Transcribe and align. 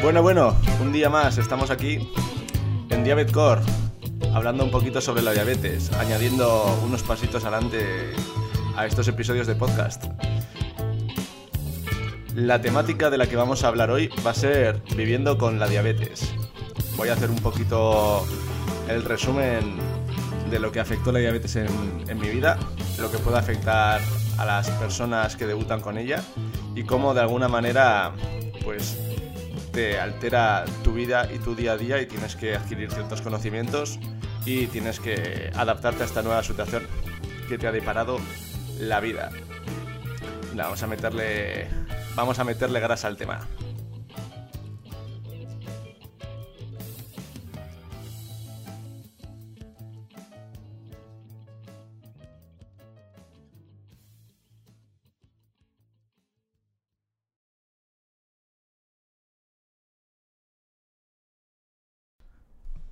Bueno, 0.00 0.22
bueno, 0.22 0.56
un 0.80 0.92
día 0.92 1.10
más, 1.10 1.38
estamos 1.38 1.70
aquí 1.70 2.08
en 2.88 3.02
Diabet 3.02 3.32
Core, 3.32 3.62
hablando 4.32 4.62
un 4.62 4.70
poquito 4.70 5.00
sobre 5.00 5.22
la 5.22 5.32
diabetes, 5.32 5.92
añadiendo 5.92 6.78
unos 6.84 7.02
pasitos 7.02 7.44
adelante 7.44 8.12
a 8.76 8.86
estos 8.86 9.08
episodios 9.08 9.48
de 9.48 9.56
podcast. 9.56 10.04
La 12.36 12.60
temática 12.60 13.10
de 13.10 13.18
la 13.18 13.26
que 13.26 13.34
vamos 13.34 13.64
a 13.64 13.68
hablar 13.68 13.90
hoy 13.90 14.08
va 14.24 14.30
a 14.30 14.34
ser 14.34 14.80
viviendo 14.94 15.36
con 15.36 15.58
la 15.58 15.66
diabetes. 15.66 16.32
Voy 16.96 17.08
a 17.08 17.14
hacer 17.14 17.28
un 17.28 17.40
poquito 17.40 18.24
el 18.88 19.04
resumen 19.04 19.78
de 20.48 20.60
lo 20.60 20.70
que 20.70 20.78
afectó 20.78 21.10
la 21.10 21.18
diabetes 21.18 21.56
en, 21.56 21.68
en 22.06 22.20
mi 22.20 22.28
vida, 22.28 22.56
lo 23.00 23.10
que 23.10 23.18
puede 23.18 23.38
afectar 23.38 24.00
a 24.38 24.44
las 24.44 24.70
personas 24.70 25.34
que 25.34 25.46
debutan 25.46 25.80
con 25.80 25.98
ella 25.98 26.22
y 26.76 26.84
cómo 26.84 27.14
de 27.14 27.20
alguna 27.20 27.48
manera 27.48 28.12
pues 28.64 28.96
te 29.78 30.00
altera 30.00 30.64
tu 30.82 30.92
vida 30.92 31.32
y 31.32 31.38
tu 31.38 31.54
día 31.54 31.74
a 31.74 31.76
día 31.76 32.02
y 32.02 32.06
tienes 32.06 32.34
que 32.34 32.56
adquirir 32.56 32.90
ciertos 32.90 33.22
conocimientos 33.22 34.00
y 34.44 34.66
tienes 34.66 34.98
que 34.98 35.52
adaptarte 35.54 36.02
a 36.02 36.06
esta 36.06 36.20
nueva 36.20 36.42
situación 36.42 36.82
que 37.48 37.58
te 37.58 37.68
ha 37.68 37.70
deparado 37.70 38.18
la 38.80 38.98
vida. 38.98 39.30
vamos 40.52 40.82
a 40.82 40.88
meterle 40.88 41.68
vamos 42.16 42.40
a 42.40 42.44
meterle 42.44 42.80
grasa 42.80 43.06
al 43.06 43.16
tema. 43.16 43.46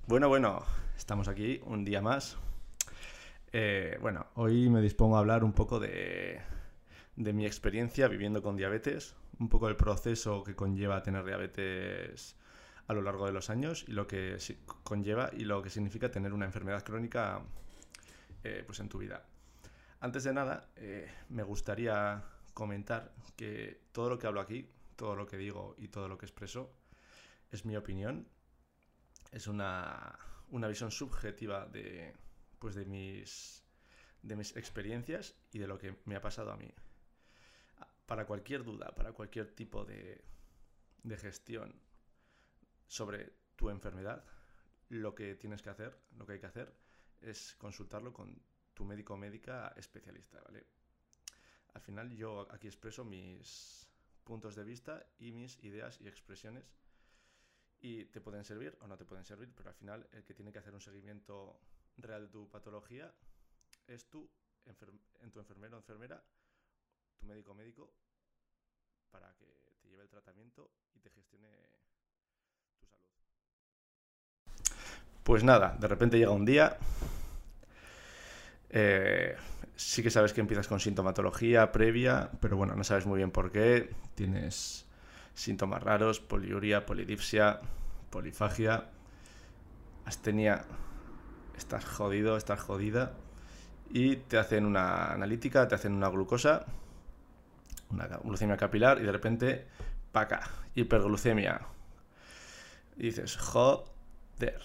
Bueno, 0.07 0.29
bueno, 0.29 0.63
estamos 0.95 1.27
aquí 1.27 1.59
un 1.65 1.83
día 1.83 2.01
más. 2.01 2.37
Eh, 3.51 3.97
bueno, 3.99 4.27
hoy 4.35 4.69
me 4.69 4.81
dispongo 4.81 5.17
a 5.17 5.19
hablar 5.19 5.43
un 5.43 5.51
poco 5.51 5.81
de, 5.81 6.41
mi 7.17 7.45
experiencia 7.45 8.07
viviendo 8.07 8.41
con 8.41 8.55
diabetes, 8.55 9.17
un 9.37 9.49
poco 9.49 9.67
del 9.67 9.75
proceso 9.75 10.45
que 10.45 10.55
conlleva 10.55 11.03
tener 11.03 11.25
diabetes 11.25 12.37
a 12.87 12.93
lo 12.93 13.01
largo 13.01 13.25
de 13.25 13.33
los 13.33 13.49
años 13.49 13.83
y 13.85 13.91
lo 13.91 14.07
que 14.07 14.37
conlleva 14.85 15.29
y 15.33 15.43
lo 15.43 15.61
que 15.61 15.69
significa 15.69 16.09
tener 16.09 16.31
una 16.31 16.45
enfermedad 16.45 16.85
crónica 16.85 17.41
eh, 18.45 18.63
pues 18.65 18.79
en 18.79 18.87
tu 18.87 18.99
vida. 18.99 19.25
Antes 19.99 20.23
de 20.23 20.31
nada, 20.31 20.69
eh, 20.77 21.11
me 21.27 21.43
gustaría 21.43 22.23
comentar 22.53 23.11
que 23.35 23.81
todo 23.91 24.07
lo 24.07 24.17
que 24.17 24.27
hablo 24.27 24.39
aquí, 24.39 24.69
todo 24.95 25.17
lo 25.17 25.27
que 25.27 25.35
digo 25.35 25.75
y 25.77 25.89
todo 25.89 26.07
lo 26.07 26.17
que 26.17 26.25
expreso 26.25 26.71
es 27.51 27.65
mi 27.65 27.75
opinión 27.75 28.25
es 29.31 29.47
una, 29.47 30.17
visión 30.49 30.91
subjetiva 30.91 31.65
de, 31.65 32.13
pues 32.59 32.75
de, 32.75 32.85
mis, 32.85 33.63
de 34.21 34.35
mis 34.35 34.55
experiencias 34.55 35.35
y 35.51 35.59
de 35.59 35.67
lo 35.67 35.77
que 35.77 35.97
me 36.05 36.15
ha 36.15 36.21
pasado 36.21 36.51
a 36.51 36.57
mí. 36.57 36.73
Para 38.05 38.25
cualquier 38.25 38.63
duda, 38.63 38.93
para 38.95 39.11
cualquier 39.11 39.53
tipo 39.53 39.83
de, 39.83 40.23
de 41.03 41.17
gestión 41.17 41.73
sobre 42.87 43.33
tu 43.55 43.69
enfermedad, 43.69 44.23
lo 44.89 45.13
que 45.13 45.35
tienes 45.35 45.61
que 45.61 45.69
hacer, 45.69 45.97
lo 46.17 46.25
que 46.25 46.33
hay 46.33 46.39
que 46.39 46.45
hacer, 46.45 46.73
es 47.21 47.55
consultarlo 47.55 48.13
con 48.13 48.41
tu 48.73 48.85
médico 48.85 49.15
o 49.15 49.17
médica 49.17 49.73
especialista, 49.75 50.39
¿vale? 50.41 50.65
Al 51.73 51.81
final 51.81 52.15
yo 52.15 52.47
aquí 52.51 52.67
expreso 52.67 53.03
mis 53.03 53.89
puntos 54.23 54.55
de 54.55 54.63
vista 54.63 55.05
y 55.19 55.31
mis 55.31 55.61
ideas 55.63 55.99
y 56.01 56.07
expresiones 56.07 56.71
y 57.79 58.05
te 58.05 58.21
pueden 58.21 58.43
servir 58.43 58.77
o 58.81 58.87
no 58.87 58.97
te 58.97 59.05
pueden 59.05 59.25
servir, 59.25 59.53
pero 59.55 59.69
al 59.69 59.75
final 59.75 60.07
el 60.11 60.23
que 60.23 60.33
tiene 60.33 60.51
que 60.51 60.59
hacer 60.59 60.73
un 60.73 60.81
seguimiento 60.81 61.59
real 61.97 62.23
de 62.23 62.27
tu 62.29 62.49
patología 62.49 63.13
es 63.87 64.09
tú, 64.09 64.29
en 64.65 65.31
tu 65.31 65.39
enfermero 65.39 65.77
o 65.77 65.79
enfermera, 65.79 66.23
tu 67.17 67.25
médico 67.25 67.53
médico, 67.53 67.93
para 69.11 69.33
que 69.35 69.45
te 69.81 69.89
lleve 69.89 70.03
el 70.03 70.09
tratamiento 70.09 70.71
y 70.93 70.99
te 70.99 71.09
gestione 71.09 71.47
tu 72.79 72.87
salud. 72.87 73.05
Pues 75.23 75.43
nada, 75.43 75.75
de 75.79 75.87
repente 75.87 76.17
llega 76.17 76.31
un 76.31 76.45
día, 76.45 76.77
eh, 78.69 79.35
sí 79.75 80.03
que 80.03 80.09
sabes 80.09 80.33
que 80.33 80.41
empiezas 80.41 80.67
con 80.67 80.79
sintomatología 80.79 81.71
previa, 81.71 82.31
pero 82.41 82.57
bueno, 82.57 82.75
no 82.75 82.83
sabes 82.83 83.05
muy 83.05 83.17
bien 83.17 83.31
por 83.31 83.51
qué, 83.51 83.93
tienes 84.15 84.86
síntomas 85.37 85.83
raros, 85.83 86.19
poliuria, 86.19 86.85
polidipsia, 86.85 87.61
polifagia, 88.09 88.89
astenia, 90.03 90.65
estás 91.55 91.85
jodido, 91.85 92.37
estás 92.37 92.59
jodida, 92.59 93.13
y 93.91 94.15
te 94.15 94.39
hacen 94.39 94.65
una 94.65 95.13
analítica, 95.13 95.67
te 95.67 95.75
hacen 95.75 95.93
una 95.93 96.09
glucosa, 96.09 96.65
una 97.91 98.07
glucemia 98.07 98.57
capilar, 98.57 98.99
y 98.99 99.03
de 99.03 99.11
repente, 99.11 99.67
paca, 100.11 100.41
hiperglucemia. 100.73 101.61
Y 102.97 103.03
dices, 103.03 103.37
joder, 103.37 104.59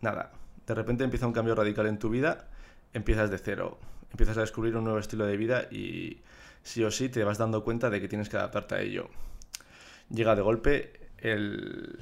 nada, 0.00 0.30
de 0.68 0.74
repente 0.74 1.02
empieza 1.02 1.26
un 1.26 1.32
cambio 1.32 1.56
radical 1.56 1.88
en 1.88 1.98
tu 1.98 2.10
vida, 2.10 2.46
empiezas 2.92 3.28
de 3.28 3.38
cero, 3.38 3.80
empiezas 4.12 4.38
a 4.38 4.42
descubrir 4.42 4.76
un 4.76 4.84
nuevo 4.84 5.00
estilo 5.00 5.26
de 5.26 5.36
vida 5.36 5.64
y 5.68 6.22
sí 6.62 6.84
o 6.84 6.92
sí 6.92 7.08
te 7.08 7.24
vas 7.24 7.38
dando 7.38 7.64
cuenta 7.64 7.90
de 7.90 8.00
que 8.00 8.06
tienes 8.06 8.28
que 8.28 8.36
adaptarte 8.36 8.76
a 8.76 8.80
ello 8.80 9.10
llega 10.10 10.34
de 10.34 10.42
golpe 10.42 11.08
el, 11.18 11.98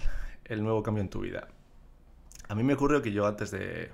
nuevo 0.48 0.82
cambio 0.82 1.02
en 1.02 1.08
tu 1.08 1.20
vida. 1.20 1.48
A 2.48 2.54
mí 2.54 2.62
me 2.62 2.74
ocurrió 2.74 3.02
que 3.02 3.12
yo 3.12 3.26
antes 3.26 3.50
de, 3.50 3.90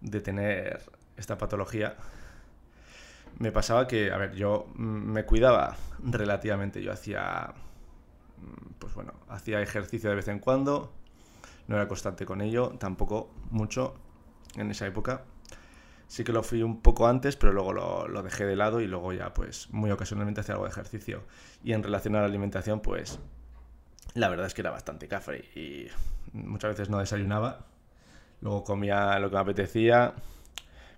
de 0.00 0.20
tener 0.20 0.82
esta 1.16 1.38
patología, 1.38 1.96
me 3.38 3.52
pasaba 3.52 3.86
que, 3.86 4.10
a 4.10 4.18
ver, 4.18 4.34
yo 4.34 4.66
me 4.76 5.24
cuidaba 5.24 5.76
relativamente. 6.02 6.82
Yo 6.82 6.92
hacía, 6.92 7.54
pues 8.78 8.94
bueno, 8.94 9.14
hacía 9.28 9.62
ejercicio 9.62 10.10
de 10.10 10.16
vez 10.16 10.28
en 10.28 10.40
cuando, 10.40 10.92
no 11.68 11.76
era 11.76 11.88
constante 11.88 12.26
con 12.26 12.40
ello, 12.40 12.70
tampoco 12.78 13.30
mucho 13.50 13.94
en 14.56 14.70
esa 14.70 14.86
época. 14.86 15.24
Sí 16.10 16.24
que 16.24 16.32
lo 16.32 16.42
fui 16.42 16.64
un 16.64 16.82
poco 16.82 17.06
antes, 17.06 17.36
pero 17.36 17.52
luego 17.52 17.72
lo, 17.72 18.22
dejé 18.24 18.44
de 18.44 18.56
lado 18.56 18.80
y 18.80 18.88
luego 18.88 19.12
ya, 19.12 19.32
pues, 19.32 19.70
muy 19.70 19.92
ocasionalmente 19.92 20.40
hacía 20.40 20.54
algo 20.54 20.64
de 20.64 20.72
ejercicio. 20.72 21.22
Y 21.62 21.72
en 21.72 21.84
relación 21.84 22.16
a 22.16 22.18
la 22.18 22.26
alimentación, 22.26 22.80
pues, 22.80 23.20
la 24.14 24.28
verdad 24.28 24.46
es 24.46 24.54
que 24.54 24.62
era 24.62 24.72
bastante 24.72 25.06
café 25.06 25.44
y 25.54 25.86
muchas 26.32 26.70
veces 26.70 26.90
no 26.90 26.98
desayunaba. 26.98 27.66
Luego 28.40 28.64
comía 28.64 29.20
lo 29.20 29.30
que 29.30 29.36
me 29.36 29.42
apetecía. 29.42 30.14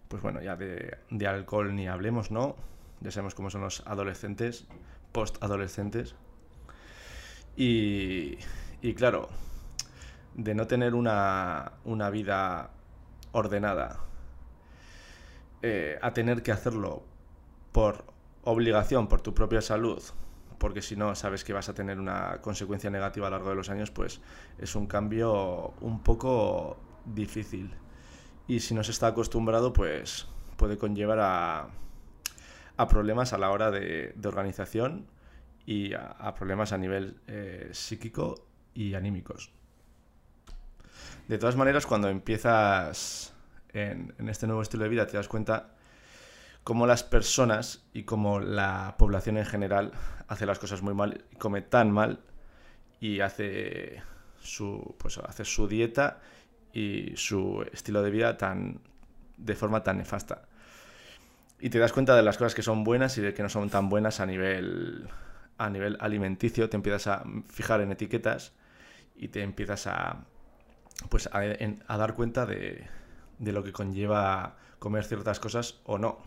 Pues 0.09 0.23
bueno, 0.23 0.41
ya 0.41 0.57
de, 0.57 0.97
alcohol 1.27 1.77
ni 1.77 1.89
hablemos, 1.89 2.31
¿no? 2.31 2.57
Ya 3.03 3.11
sabemos 3.11 3.35
cómo 3.35 3.51
son 3.51 3.61
los 3.61 3.87
adolescentes, 3.87 4.67
post-adolescentes. 5.13 6.15
Y, 7.55 8.39
y 8.81 8.95
claro, 8.95 9.29
de 10.33 10.55
no 10.55 10.67
tener 10.67 10.95
una, 10.95 11.73
una 11.85 12.09
vida 12.09 12.71
ordenada, 13.33 14.01
eh, 15.63 15.99
a 16.03 16.13
tener 16.13 16.43
que 16.43 16.53
hacerlo 16.53 17.05
por 17.73 18.05
obligación, 18.45 19.09
por 19.09 19.21
tu 19.21 19.35
propia 19.35 19.61
salud, 19.61 20.03
porque 20.59 20.83
si 20.83 20.97
no 20.97 21.15
sabes 21.15 21.45
que 21.45 21.53
vas 21.53 21.69
a 21.69 21.75
tener 21.75 21.99
una 21.99 22.41
consecuencia 22.41 22.91
negativa 22.91 23.27
a 23.27 23.31
lo 23.31 23.37
largo 23.37 23.51
de 23.51 23.57
los 23.57 23.71
años, 23.71 23.91
pues 23.91 24.21
es 24.59 24.75
un 24.75 24.87
cambio 24.87 25.75
un 25.81 26.03
poco 26.03 26.77
difícil. 27.05 27.75
Y 28.47 28.61
si 28.61 28.75
no 28.75 28.85
se 28.85 28.91
está 28.91 29.09
acostumbrado, 29.09 29.73
pues 29.73 30.29
puede 30.57 30.79
conllevar 30.79 31.19
a, 31.21 31.69
a 32.77 32.89
problemas 32.89 33.33
a 33.33 33.39
la 33.39 33.51
hora 33.51 33.71
de, 33.71 34.15
organización 34.25 35.07
y 35.67 35.95
a, 35.95 36.35
problemas 36.35 36.73
a 36.73 36.79
nivel 36.79 37.21
eh, 37.27 37.71
psíquico 37.73 38.47
y 38.75 38.95
anímicos. 38.95 39.53
De 41.29 41.39
todas 41.39 41.57
maneras, 41.57 41.87
cuando 41.87 42.09
empiezas 42.09 43.35
en, 43.73 44.15
este 44.29 44.47
nuevo 44.47 44.63
estilo 44.63 44.85
de 44.85 44.91
vida 44.91 45.07
te 45.07 45.17
das 45.17 45.29
cuenta 45.29 45.71
cómo 46.65 46.87
las 46.87 47.03
personas 47.03 47.85
y 47.93 48.05
cómo 48.05 48.41
la 48.41 48.95
población 48.99 49.39
en 49.39 49.47
general 49.47 49.93
hace 50.29 50.47
las 50.47 50.59
cosas 50.59 50.83
muy 50.83 50.95
mal 50.95 51.25
come 51.39 51.63
tan 51.63 51.91
mal 51.91 52.21
y 53.01 53.21
hace 53.21 54.03
su, 54.41 54.95
pues, 54.99 55.19
hace 55.19 55.45
su 55.45 55.67
dieta 55.67 56.21
y 56.73 57.13
su 57.17 57.67
estilo 57.73 58.03
de 58.03 58.11
vida 58.11 58.37
tan, 58.37 58.81
de 59.37 59.55
forma 59.55 59.83
tan 59.83 59.99
nefasta. 59.99 60.43
Y 61.59 61.71
te 61.71 61.79
das 61.79 61.93
cuenta 61.93 62.17
de 62.17 62.23
las 62.23 62.39
cosas 62.39 62.55
que 62.55 62.63
son 62.63 62.85
buenas 62.85 63.19
y 63.19 63.21
de 63.21 63.35
que 63.35 63.43
no 63.43 63.49
son 63.49 63.71
tan 63.71 63.89
buenas 63.89 64.21
a 64.21 64.27
nivel, 64.27 65.09
a 65.59 65.71
nivel 65.71 65.97
alimenticio. 66.01 66.69
Te 66.69 66.77
empiezas 66.77 67.07
a 67.07 67.25
fijar 67.49 67.81
en 67.81 67.93
etiquetas 67.93 68.53
y 69.15 69.29
te 69.29 69.43
empiezas 69.43 69.87
a, 69.87 70.25
pues, 71.09 71.29
a 71.33 71.97
dar 71.97 72.15
cuenta 72.15 72.47
de, 72.47 72.85
de 73.39 73.53
lo 73.53 73.63
que 73.63 73.73
conlleva 73.73 74.57
comer 74.79 75.05
ciertas 75.05 75.41
cosas 75.41 75.81
o 75.85 75.99
no. 75.99 76.19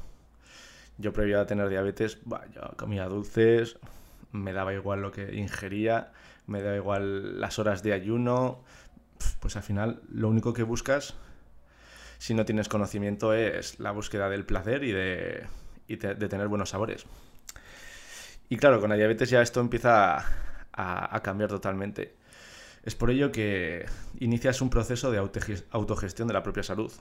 Yo 0.97 1.13
previo 1.13 1.41
a 1.41 1.45
tener 1.45 1.69
diabetes, 1.69 2.19
yo 2.53 2.61
comía 2.77 3.05
dulces, 3.05 3.77
me 4.31 4.53
daba 4.53 4.73
igual 4.73 5.01
lo 5.01 5.11
que 5.11 5.35
ingería, 5.35 6.13
me 6.47 6.61
daba 6.61 6.77
igual 6.77 7.39
las 7.39 7.59
horas 7.59 7.83
de 7.83 7.93
ayuno, 7.93 8.63
pues 9.39 9.55
al 9.55 9.63
final 9.63 10.01
lo 10.09 10.29
único 10.29 10.53
que 10.53 10.63
buscas, 10.63 11.15
si 12.17 12.33
no 12.33 12.45
tienes 12.45 12.69
conocimiento, 12.69 13.33
es 13.33 13.79
la 13.79 13.91
búsqueda 13.91 14.29
del 14.29 14.45
placer 14.45 14.83
y 14.83 14.93
de, 14.93 15.45
de 15.87 16.29
tener 16.29 16.47
buenos 16.47 16.69
sabores. 16.69 17.05
Y 18.47 18.57
claro, 18.57 18.79
con 18.79 18.89
la 18.89 18.95
diabetes 18.95 19.29
ya 19.29 19.41
esto 19.41 19.59
empieza 19.59 20.23
a, 20.71 21.19
cambiar 21.21 21.49
totalmente. 21.49 22.15
Es 22.85 22.95
por 22.95 23.09
ello 23.09 23.31
que 23.31 23.85
inicias 24.19 24.61
un 24.61 24.69
proceso 24.69 25.11
de 25.11 25.17
autogestión 25.17 26.27
de 26.27 26.33
la 26.33 26.43
propia 26.43 26.61
salud 26.61 26.91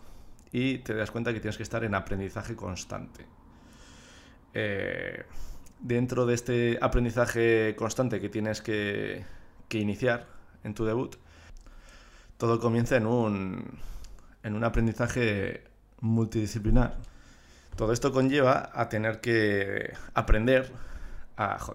y 0.50 0.78
te 0.78 0.94
das 0.94 1.10
cuenta 1.10 1.34
que 1.34 1.40
tienes 1.40 1.58
que 1.58 1.62
estar 1.62 1.84
en 1.84 1.94
aprendizaje 1.94 2.56
constante. 2.56 3.26
Eh, 4.54 5.24
dentro 5.80 6.24
de 6.24 6.34
este 6.34 6.78
aprendizaje 6.80 7.76
constante 7.76 8.18
que 8.18 8.30
tienes 8.30 8.62
que, 8.62 9.24
iniciar 9.70 10.26
en 10.62 10.72
tu 10.72 10.84
debut, 10.84 11.16
todo 12.38 12.60
comienza 12.60 12.96
en 12.96 13.06
un, 13.06 13.80
en 14.44 14.54
un 14.54 14.64
aprendizaje 14.64 15.64
multidisciplinar. 16.00 16.96
Todo 17.76 17.92
esto 17.92 18.12
conlleva 18.12 18.70
a 18.72 18.88
tener 18.88 19.20
que 19.20 19.92
aprender 20.14 20.72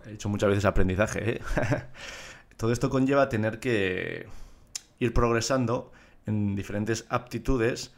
he 0.06 0.14
hecho 0.14 0.30
muchas 0.30 0.50
veces 0.50 0.66
aprendizaje. 0.66 1.36
¿eh? 1.36 1.42
Todo 2.60 2.74
esto 2.74 2.90
conlleva 2.90 3.30
tener 3.30 3.62
que 3.62 4.28
ir 5.00 5.14
progresando 5.14 5.94
en 6.26 6.58
diferentes 6.58 7.06
aptitudes 7.08 7.94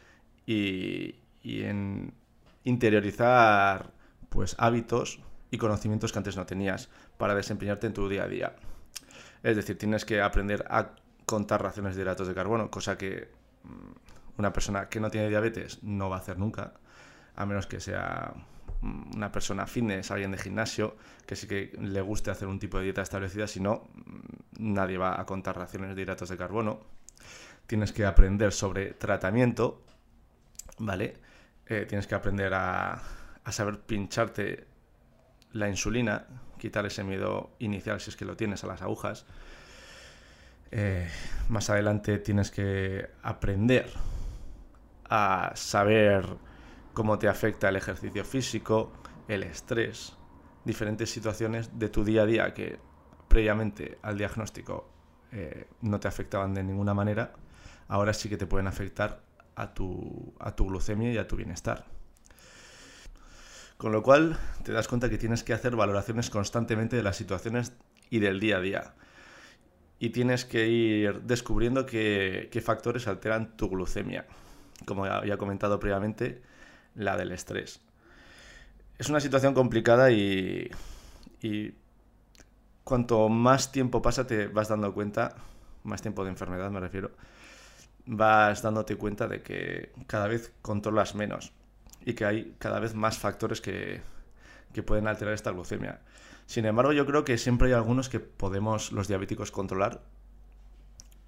y, 0.46 1.16
en 1.42 2.14
interiorizar 2.62 3.90
pues 4.28 4.54
hábitos 4.58 5.18
y 5.50 5.58
conocimientos 5.58 6.12
que 6.12 6.18
antes 6.18 6.36
no 6.36 6.46
tenías 6.46 6.90
para 7.18 7.34
desempeñarte 7.34 7.88
en 7.88 7.92
tu 7.92 8.08
día 8.08 8.22
a 8.22 8.28
día. 8.28 8.54
Es 9.42 9.56
decir, 9.56 9.76
tienes 9.76 10.04
que 10.04 10.22
aprender 10.22 10.64
a 10.70 10.94
contar 11.26 11.60
raciones 11.60 11.96
de 11.96 12.02
hidratos 12.02 12.28
de 12.28 12.34
carbono, 12.34 12.70
cosa 12.70 12.96
que 12.96 13.32
mm, 13.64 14.38
una 14.38 14.52
persona 14.52 14.88
que 14.88 15.00
no 15.00 15.10
tiene 15.10 15.28
diabetes 15.28 15.82
no 15.82 16.08
va 16.08 16.18
a 16.18 16.20
hacer 16.20 16.38
nunca, 16.38 16.74
a 17.34 17.46
menos 17.46 17.66
que 17.66 17.80
sea 17.80 18.32
una 18.82 19.30
persona 19.30 19.66
fitness, 19.66 20.10
alguien 20.10 20.32
de 20.32 20.38
gimnasio, 20.38 20.96
que 21.26 21.36
sí 21.36 21.46
que 21.46 21.72
le 21.80 22.00
guste 22.00 22.30
hacer 22.30 22.48
un 22.48 22.58
tipo 22.58 22.78
de 22.78 22.84
dieta 22.84 23.02
establecida, 23.02 23.46
si 23.46 23.60
no, 23.60 23.88
mm, 23.94 24.74
nadie 24.74 24.98
va 24.98 25.20
a 25.20 25.24
contar 25.26 25.56
raciones 25.56 25.94
de 25.94 26.02
hidratos 26.02 26.28
de 26.28 26.36
carbono. 26.36 26.80
Tienes 27.66 27.92
que 27.92 28.04
aprender 28.04 28.52
sobre 28.52 28.92
tratamiento, 28.94 29.82
¿vale? 30.78 31.14
Eh, 31.66 31.86
tienes 31.88 32.06
que 32.06 32.14
aprender 32.14 32.52
a, 32.54 33.00
saber 33.50 33.80
pincharte 33.80 34.66
la 35.52 35.68
insulina, 35.68 36.26
quitar 36.58 36.86
ese 36.86 37.04
miedo 37.04 37.50
inicial 37.58 38.00
si 38.00 38.10
es 38.10 38.16
que 38.16 38.24
lo 38.24 38.36
tienes 38.36 38.64
a 38.64 38.66
las 38.66 38.82
agujas. 38.82 39.26
Eh, 40.70 41.08
más 41.48 41.70
adelante 41.70 42.18
tienes 42.18 42.50
que 42.50 43.10
aprender 43.22 43.86
a 45.08 45.52
saber 45.54 46.26
cómo 46.92 47.18
te 47.18 47.28
afecta 47.28 47.68
el 47.68 47.76
ejercicio 47.76 48.24
físico, 48.24 48.92
el 49.28 49.42
estrés, 49.42 50.16
diferentes 50.64 51.10
situaciones 51.10 51.78
de 51.78 51.88
tu 51.88 52.04
día 52.04 52.22
a 52.22 52.26
día 52.26 52.54
que 52.54 52.78
previamente 53.28 53.98
al 54.02 54.18
diagnóstico 54.18 54.88
eh, 55.32 55.66
no 55.80 55.98
te 55.98 56.08
afectaban 56.08 56.54
de 56.54 56.62
ninguna 56.62 56.94
manera, 56.94 57.32
ahora 57.88 58.12
sí 58.12 58.28
que 58.28 58.36
te 58.36 58.46
pueden 58.46 58.66
afectar 58.66 59.22
a 59.54 59.72
tu, 59.72 60.34
a 60.38 60.54
tu 60.54 60.66
glucemia 60.66 61.12
y 61.12 61.18
a 61.18 61.26
tu 61.26 61.36
bienestar. 61.36 61.84
Con 63.82 63.90
lo 63.90 64.02
cual 64.02 64.38
te 64.62 64.70
das 64.70 64.86
cuenta 64.86 65.10
que 65.10 65.18
tienes 65.18 65.42
que 65.42 65.52
hacer 65.52 65.74
valoraciones 65.74 66.30
constantemente 66.30 66.94
de 66.94 67.02
las 67.02 67.16
situaciones 67.16 67.72
y 68.10 68.20
del 68.20 68.38
día 68.38 68.58
a 68.58 68.60
día. 68.60 68.94
Y 69.98 70.10
tienes 70.10 70.44
que 70.44 70.68
ir 70.68 71.22
descubriendo 71.22 71.84
qué, 71.84 72.62
factores 72.64 73.08
alteran 73.08 73.56
tu 73.56 73.68
glucemia. 73.68 74.26
Como 74.86 75.06
ya 75.06 75.16
había 75.16 75.36
comentado 75.36 75.80
previamente, 75.80 76.42
la 76.94 77.16
del 77.16 77.32
estrés. 77.32 77.80
Es 78.98 79.08
una 79.08 79.20
situación 79.20 79.54
complicada 79.54 80.10
y, 80.10 80.70
y 81.40 81.74
cuanto 82.84 83.28
más 83.28 83.72
tiempo 83.72 84.02
pasa 84.02 84.26
te 84.26 84.46
vas 84.46 84.68
dando 84.68 84.92
cuenta, 84.94 85.36
más 85.84 86.02
tiempo 86.02 86.24
de 86.24 86.30
enfermedad 86.30 86.70
me 86.70 86.80
refiero, 86.80 87.10
vas 88.06 88.62
dándote 88.62 88.96
cuenta 88.96 89.28
de 89.28 89.42
que 89.42 89.92
cada 90.06 90.28
vez 90.28 90.52
controlas 90.62 91.14
menos 91.14 91.52
y 92.04 92.14
que 92.14 92.24
hay 92.24 92.56
cada 92.58 92.80
vez 92.80 92.94
más 92.94 93.18
factores 93.18 93.60
que, 93.60 94.02
que 94.72 94.82
pueden 94.82 95.06
alterar 95.06 95.34
esta 95.34 95.50
glucemia. 95.50 96.00
Sin 96.46 96.66
embargo, 96.66 96.92
yo 96.92 97.06
creo 97.06 97.24
que 97.24 97.38
siempre 97.38 97.68
hay 97.68 97.74
algunos 97.74 98.08
que 98.08 98.20
podemos 98.20 98.92
los 98.92 99.08
diabéticos 99.08 99.50
controlar 99.50 100.02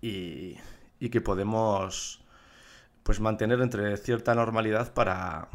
y, 0.02 0.56
y 0.98 1.08
que 1.10 1.20
podemos 1.20 2.23
pues 3.04 3.20
mantener 3.20 3.60
entre 3.60 3.96
cierta 3.98 4.34
normalidad 4.34 4.92
para, 4.92 5.48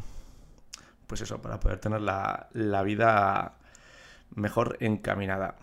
pues 1.07 1.21
eso, 1.21 1.41
para 1.41 1.59
poder 1.59 1.79
tener 1.79 1.99
la, 1.99 2.47
vida 2.85 3.57
mejor 4.35 4.77
encaminada. 4.79 5.55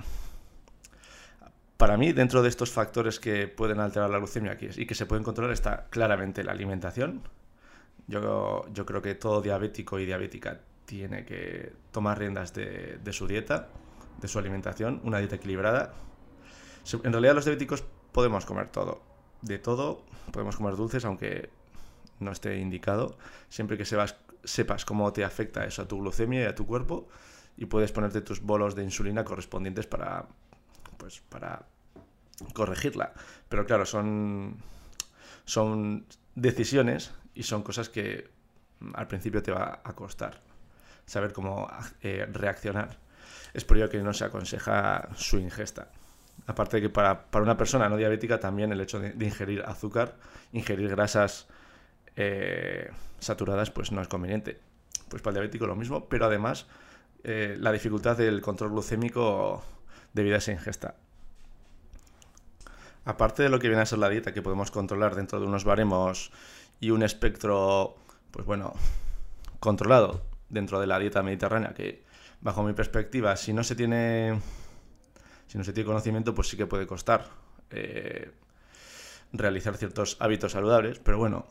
Para 1.77 1.97
mí, 1.97 2.13
dentro 2.13 2.43
de 2.43 2.49
estos 2.49 2.73
factores 2.73 3.21
que 3.21 3.47
pueden 3.47 3.79
alterar 3.79 4.11
la 4.11 4.19
glucemia 4.19 4.59
y 4.61 4.85
que 4.85 4.95
se 4.95 5.07
pueden 5.07 5.23
controlar 5.23 5.53
está 5.53 5.87
claramente 5.89 6.43
la 6.43 6.53
alimentación. 6.53 7.23
Yo, 8.09 8.67
yo 8.73 8.85
creo 8.85 9.01
que 9.01 9.15
todo 9.15 9.41
diabético 9.41 10.01
y 10.01 10.07
diabética 10.07 10.61
tiene 10.87 11.25
que 11.25 11.73
tomar 11.93 12.19
riendas 12.19 12.53
de, 12.53 12.99
de 13.03 13.13
su 13.13 13.29
dieta, 13.29 13.69
de 14.21 14.27
su 14.27 14.41
alimentación, 14.41 15.01
una 15.05 15.19
dieta 15.19 15.37
equilibrada. 15.37 15.95
En 17.05 17.13
realidad 17.13 17.35
los 17.35 17.45
diabéticos 17.45 17.85
podemos 18.11 18.45
comer 18.45 18.69
todo. 18.69 19.03
De 19.43 19.59
todo, 19.59 20.03
podemos 20.33 20.57
comer 20.57 20.75
dulces, 20.75 21.05
aunque 21.05 21.51
no 22.21 22.33
esté 22.33 22.59
indicado, 22.59 23.19
siempre 23.49 23.77
que 23.77 23.85
sepas 23.85 24.85
cómo 24.85 25.13
te 25.13 25.25
afecta 25.25 25.65
eso 25.65 25.83
a 25.83 25.89
tu 25.89 25.99
glucemia 25.99 26.43
y 26.43 26.47
a 26.47 26.55
tu 26.55 26.67
cuerpo 26.67 27.09
y 27.57 27.67
puedes 27.67 27.93
ponerte 27.93 28.21
tus 28.21 28.41
bolos 28.41 28.75
de 28.75 28.85
insulina 28.85 29.25
correspondientes 29.25 29.87
para, 29.87 30.27
pues, 30.99 31.21
para 31.21 31.67
corregirla. 32.53 33.13
Pero 33.49 33.65
claro, 33.67 33.87
son, 33.87 34.57
son 35.45 36.07
decisiones 36.35 37.13
y 37.35 37.45
son 37.45 37.63
cosas 37.63 37.89
que 37.89 38.29
al 38.95 39.09
principio 39.09 39.43
te 39.43 39.53
va 39.53 39.81
a 39.83 39.95
costar 39.95 40.43
saber 41.07 41.33
cómo 41.33 41.69
eh, 42.03 42.29
reaccionar. 42.31 42.99
Es 43.55 43.65
por 43.65 43.79
ello 43.79 43.89
que 43.89 44.03
no 44.03 44.13
se 44.13 44.25
aconseja 44.25 45.09
su 45.15 45.39
ingesta. 45.39 45.91
Aparte 46.47 46.77
de 46.77 46.83
que 46.83 46.91
para, 46.91 47.27
una 47.33 47.57
persona 47.57 47.89
no 47.89 47.97
diabética 47.97 48.39
también 48.39 48.71
el 48.73 48.81
hecho 48.81 49.01
de 49.01 49.25
ingerir 49.25 49.63
azúcar, 49.63 50.17
ingerir 50.53 50.91
grasas 50.91 51.47
eh, 52.17 52.91
saturadas, 53.21 53.71
pues 53.71 53.93
no 53.93 54.01
es 54.03 54.09
conveniente. 54.09 54.59
Pues 55.09 55.23
para 55.23 55.33
el 55.33 55.35
diabético 55.37 55.67
lo 55.67 55.77
mismo, 55.77 56.09
pero 56.09 56.27
además 56.27 56.67
eh, 57.23 57.57
la 57.59 57.73
dificultad 57.73 58.17
del 58.17 58.41
control 58.41 58.71
glucémico 58.71 59.63
debido 60.13 60.35
a 60.35 60.39
esa 60.39 60.53
ingesta. 60.53 60.97
Aparte 63.05 63.45
de 63.45 63.49
lo 63.49 63.61
que 63.61 63.69
viene 63.69 63.83
a 63.83 63.87
ser 63.87 64.01
la 64.01 64.09
dieta, 64.09 64.33
que 64.33 64.43
podemos 64.43 64.73
controlar 64.73 65.15
dentro 65.15 65.39
de 65.39 65.47
unos 65.47 65.65
baremos 65.65 66.33
y 66.81 66.91
un 66.91 67.05
espectro, 67.05 67.97
pues 68.33 68.45
bueno, 68.47 68.75
controlado 69.61 70.25
dentro 70.49 70.81
de 70.81 70.89
la 70.89 70.99
dieta 70.99 71.23
mediterránea, 71.23 71.73
que 71.73 72.03
bajo 72.41 72.65
mi 72.65 72.73
perspectiva, 72.73 73.37
si 73.37 73.53
no 73.53 73.63
se 73.63 73.77
tiene, 73.77 74.41
si 75.47 75.59
no 75.59 75.65
se 75.65 75.73
tiene 75.73 75.87
conocimiento, 75.87 76.35
pues 76.35 76.49
sí 76.49 76.57
que 76.57 76.67
puede 76.67 76.87
costar 76.87 77.27
eh, 77.71 78.33
realizar 79.33 79.77
ciertos 79.77 80.17
hábitos 80.21 80.53
saludables, 80.53 80.99
pero 80.99 81.19
bueno, 81.19 81.47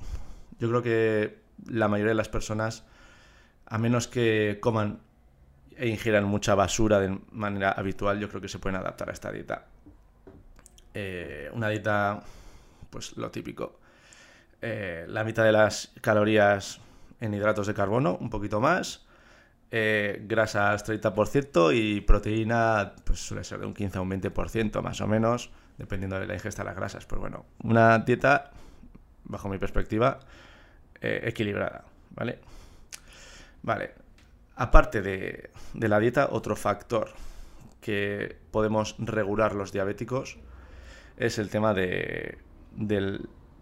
yo 0.59 0.69
creo 0.69 0.81
que 0.81 1.39
la 1.67 1.87
mayoría 1.87 2.11
de 2.11 2.15
las 2.15 2.29
personas, 2.29 2.85
a 3.65 3.77
menos 3.77 4.07
que 4.07 4.59
coman 4.61 4.99
e 5.77 5.87
ingieran 5.87 6.25
mucha 6.25 6.55
basura 6.55 6.99
de 6.99 7.19
manera 7.31 7.71
habitual, 7.71 8.19
yo 8.19 8.29
creo 8.29 8.41
que 8.41 8.47
se 8.47 8.59
pueden 8.59 8.79
adaptar 8.79 9.09
a 9.09 9.13
esta 9.13 9.31
dieta. 9.31 9.65
Eh, 10.93 11.49
una 11.53 11.69
dieta, 11.69 12.21
pues 12.89 13.17
lo 13.17 13.29
típico. 13.29 13.79
Eh, 14.61 15.05
la 15.09 15.23
mitad 15.23 15.43
de 15.43 15.51
las 15.51 15.91
calorías 16.01 16.79
en 17.19 17.33
hidratos 17.33 17.67
de 17.67 17.73
carbono, 17.73 18.17
un 18.19 18.29
poquito 18.29 18.61
más. 18.61 19.05
Eh, 19.71 20.23
grasas 20.25 20.85
30% 20.85 21.75
y 21.75 21.99
proteína 22.01 22.93
pues 23.03 23.19
suele 23.19 23.43
ser 23.43 23.59
de 23.59 23.65
un 23.65 23.73
15 23.73 23.97
a 23.97 24.01
un 24.01 24.09
20% 24.09 24.81
más 24.81 25.01
o 25.01 25.07
menos, 25.07 25.51
dependiendo 25.77 26.19
de 26.19 26.27
la 26.27 26.35
ingesta 26.35 26.63
de 26.63 26.67
las 26.67 26.75
grasas. 26.77 27.05
Pues 27.05 27.19
bueno, 27.19 27.45
una 27.63 27.99
dieta, 27.99 28.51
bajo 29.25 29.49
mi 29.49 29.57
perspectiva, 29.57 30.19
eh, 31.01 31.21
equilibrada, 31.25 31.85
¿vale? 32.11 32.39
Vale. 33.63 33.93
Aparte 34.55 35.01
de, 35.01 35.49
la 35.73 35.99
dieta, 35.99 36.29
otro 36.31 36.55
factor 36.55 37.09
que 37.81 38.37
podemos 38.51 38.95
regular 38.99 39.53
los 39.53 39.71
diabéticos 39.71 40.37
es 41.17 41.37
el 41.39 41.49
tema 41.49 41.73
de, 41.73 42.37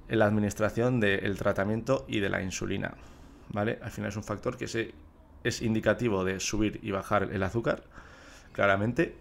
la 0.07 0.25
administración 0.25 0.99
del 0.99 1.37
tratamiento 1.37 2.05
y 2.07 2.19
de 2.19 2.29
la 2.29 2.43
insulina, 2.43 2.93
¿vale? 3.49 3.79
Al 3.81 3.91
final 3.91 4.09
es 4.09 4.17
un 4.17 4.23
factor 4.23 4.55
que 4.55 4.65
es 5.43 5.61
indicativo 5.61 6.23
de 6.23 6.39
subir 6.39 6.79
y 6.83 6.91
bajar 6.91 7.29
el 7.31 7.41
azúcar, 7.41 7.83
claramente. 8.51 9.15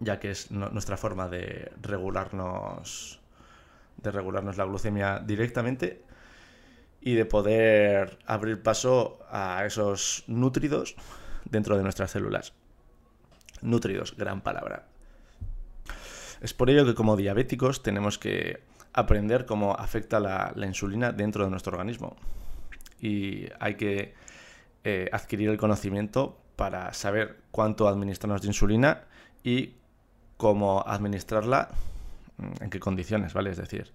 ya 0.00 0.18
que 0.18 0.30
es 0.30 0.50
nuestra 0.50 0.96
forma 0.96 1.28
de 1.28 1.70
regularnos 1.80 3.23
de 4.04 4.12
regularnos 4.12 4.56
la 4.56 4.64
glucemia 4.64 5.18
directamente 5.18 6.02
y 7.00 7.14
de 7.14 7.24
poder 7.24 8.18
abrir 8.26 8.62
paso 8.62 9.18
a 9.28 9.64
esos 9.66 10.24
nútridos 10.26 10.94
dentro 11.44 11.76
de 11.76 11.82
nuestras 11.82 12.12
células. 12.12 12.52
Nútridos, 13.62 14.16
gran 14.16 14.42
palabra. 14.42 14.86
Es 16.40 16.54
por 16.54 16.70
ello 16.70 16.84
que 16.84 16.94
como 16.94 17.16
diabéticos 17.16 17.82
tenemos 17.82 18.18
que 18.18 18.62
aprender 18.92 19.46
cómo 19.46 19.72
afecta 19.74 20.20
la, 20.20 20.52
insulina 20.66 21.12
dentro 21.12 21.44
de 21.44 21.50
nuestro 21.50 21.72
organismo. 21.72 22.16
Y 23.00 23.46
hay 23.60 23.74
que 23.74 24.14
eh, 24.84 25.08
adquirir 25.12 25.50
el 25.50 25.58
conocimiento 25.58 26.38
para 26.56 26.92
saber 26.92 27.40
cuánto 27.50 27.88
administrarnos 27.88 28.42
de 28.42 28.48
insulina 28.48 29.04
y 29.42 29.74
cómo 30.36 30.84
administrarla, 30.86 31.70
en 32.38 32.70
qué 32.70 32.80
condiciones, 32.80 33.32
¿vale? 33.32 33.50
Es 33.50 33.56
decir, 33.56 33.92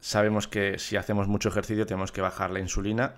sabemos 0.00 0.48
que 0.48 0.78
si 0.78 0.96
hacemos 0.96 1.28
mucho 1.28 1.48
ejercicio 1.48 1.86
tenemos 1.86 2.12
que 2.12 2.20
bajar 2.20 2.50
la 2.50 2.60
insulina. 2.60 3.14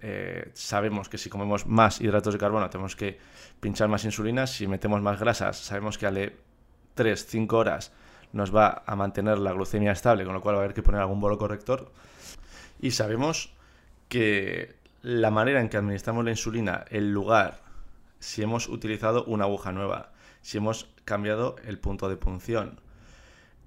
Eh, 0.00 0.50
sabemos 0.54 1.08
que 1.08 1.18
si 1.18 1.28
comemos 1.28 1.66
más 1.66 2.00
hidratos 2.00 2.32
de 2.32 2.40
carbono 2.40 2.68
tenemos 2.70 2.96
que 2.96 3.18
pinchar 3.60 3.88
más 3.88 4.04
insulina. 4.04 4.46
Si 4.46 4.66
metemos 4.66 5.02
más 5.02 5.18
grasas, 5.20 5.58
sabemos 5.58 5.98
que 5.98 6.06
a 6.06 6.12
3-5 6.12 7.52
horas 7.52 7.92
nos 8.32 8.54
va 8.54 8.82
a 8.86 8.96
mantener 8.96 9.38
la 9.38 9.52
glucemia 9.52 9.92
estable, 9.92 10.24
con 10.24 10.34
lo 10.34 10.40
cual 10.40 10.56
va 10.56 10.60
a 10.60 10.64
haber 10.64 10.74
que 10.74 10.82
poner 10.82 11.00
algún 11.00 11.20
bolo 11.20 11.38
corrector. 11.38 11.92
Y 12.80 12.90
sabemos 12.90 13.54
que 14.08 14.74
la 15.02 15.30
manera 15.30 15.60
en 15.60 15.68
que 15.68 15.76
administramos 15.76 16.24
la 16.24 16.30
insulina, 16.30 16.84
el 16.90 17.12
lugar, 17.12 17.60
si 18.18 18.42
hemos 18.42 18.68
utilizado 18.68 19.24
una 19.24 19.44
aguja 19.44 19.70
nueva, 19.70 20.12
si 20.40 20.58
hemos 20.58 20.88
cambiado 21.04 21.56
el 21.64 21.78
punto 21.78 22.08
de 22.08 22.16
punción, 22.16 22.80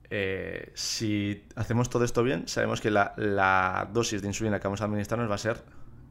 eh, 0.10 0.72
si 0.74 1.46
hacemos 1.56 1.90
todo 1.90 2.06
esto 2.06 2.24
bien, 2.24 2.48
sabemos 2.48 2.80
que 2.80 2.92
la, 2.92 3.90
dosis 3.92 4.22
de 4.22 4.28
insulina 4.28 4.60
que 4.60 4.68
vamos 4.68 4.82
a 4.82 4.86
administrarnos 4.86 5.30
va 5.30 5.36
a 5.36 5.40
ser 5.40 5.62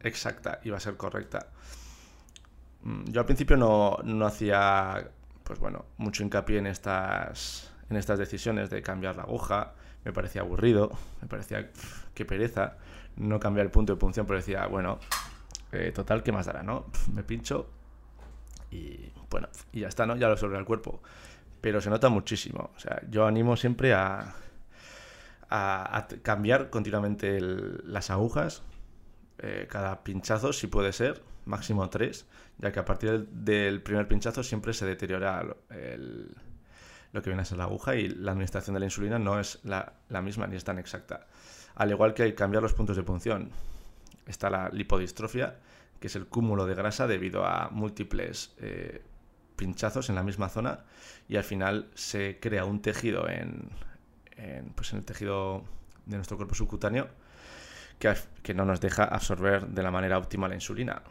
exacta 0.03 0.61
y 0.63 0.71
va 0.71 0.77
a 0.77 0.81
ser 0.81 0.97
correcta. 0.97 1.47
Mm, 2.83 3.05
yo 3.07 3.21
al 3.21 3.27
principio 3.27 3.57
no, 3.57 4.27
hacía, 4.27 5.11
pues 5.45 5.59
bueno, 5.59 5.87
mucho 5.97 6.23
hincapié 6.23 6.59
en 6.59 6.67
estas, 6.67 7.73
en 7.89 7.97
estas 7.97 8.19
decisiones 8.19 8.71
de 8.71 8.83
cambiar 8.83 9.17
la 9.17 9.23
aguja. 9.23 9.73
Me 10.05 10.13
parecía 10.13 10.43
aburrido, 10.43 10.91
me 11.23 11.29
parecía 11.29 11.71
que 12.15 12.25
pereza 12.25 12.77
no 13.17 13.41
cambiar 13.41 13.67
el 13.67 13.73
punto 13.73 13.95
de 13.95 13.99
punción, 13.99 14.27
pero 14.27 14.39
decía, 14.39 14.67
bueno, 14.67 15.01
eh, 15.73 15.91
total, 15.93 16.23
¿qué 16.23 16.33
más 16.33 16.47
dará, 16.47 16.63
no? 16.63 16.87
me 17.13 17.25
pincho 17.25 17.71
y 18.71 19.11
bueno, 19.31 19.49
y 19.73 19.81
ya 19.81 19.89
está, 19.89 20.07
¿no? 20.07 20.17
Ya 20.17 20.29
lo 20.29 20.37
sobre 20.37 20.59
el 20.59 20.65
cuerpo 20.65 21.01
pero 21.61 21.81
se 21.81 21.91
nota 21.91 22.09
muchísimo. 22.09 22.71
O 22.77 22.79
sea, 22.79 23.03
yo 23.09 23.27
animo 23.27 23.57
siempre 23.57 23.95
a, 23.95 24.35
cambiar 26.23 26.71
continuamente 26.71 27.41
las 27.41 28.11
agujas, 28.11 28.63
eh, 29.39 29.67
cada 29.71 30.03
pinchazo, 30.03 30.53
si 30.53 30.67
puede 30.67 30.93
ser, 30.93 31.23
máximo 31.45 31.89
tres, 31.89 32.27
ya 32.59 32.73
que 32.73 32.81
a 32.81 32.85
partir 32.85 33.29
del, 33.29 33.81
primer 33.81 34.09
pinchazo 34.09 34.43
siempre 34.43 34.73
se 34.73 34.87
deteriora 34.87 35.45
lo 37.13 37.23
que 37.23 37.31
viene 37.31 37.43
a 37.43 37.45
ser 37.45 37.59
la 37.59 37.65
aguja 37.65 37.95
y 37.97 38.09
la 38.09 38.33
administración 38.33 38.75
de 38.75 38.81
la 38.81 38.87
insulina 38.87 39.19
no 39.19 39.41
es 39.41 39.61
la, 39.65 39.95
misma 40.23 40.47
ni 40.47 40.57
es 40.57 40.65
tan 40.65 40.79
exacta. 40.79 41.27
Al 41.75 41.91
igual 41.91 42.13
que 42.13 42.25
hay 42.25 42.31
que 42.31 42.37
cambiar 42.37 42.63
los 42.63 42.75
puntos 42.75 42.97
de 42.97 43.03
punción. 43.03 43.51
Está 44.27 44.51
la 44.51 44.69
lipodistrofia, 44.69 45.57
que 46.01 46.09
es 46.09 46.17
el 46.17 46.27
cúmulo 46.27 46.67
de 46.67 46.75
grasa 46.75 47.07
debido 47.07 47.47
a 47.47 47.71
múltiples 47.71 48.55
eh, 48.59 49.03
pinchazos 49.57 50.09
en 50.09 50.15
la 50.15 50.23
misma 50.23 50.49
zona 50.49 50.85
y 51.29 51.37
al 51.37 51.45
final 51.45 51.91
se 51.95 52.39
crea 52.41 52.65
un 52.65 52.81
tejido 52.83 53.29
en, 53.29 53.71
pues 54.75 54.93
en 54.93 54.99
el 54.99 55.05
tejido 55.05 55.65
de 56.05 56.17
nuestro 56.17 56.37
cuerpo 56.37 56.55
subcutáneo 56.55 57.09
que, 57.99 58.15
que 58.43 58.55
no 58.55 58.65
nos 58.65 58.81
deja 58.81 59.05
absorber 59.05 59.67
de 59.67 59.83
la 59.83 59.91
manera 59.91 60.19
óptima 60.19 60.49
la 60.49 60.55
insulina. 60.55 61.03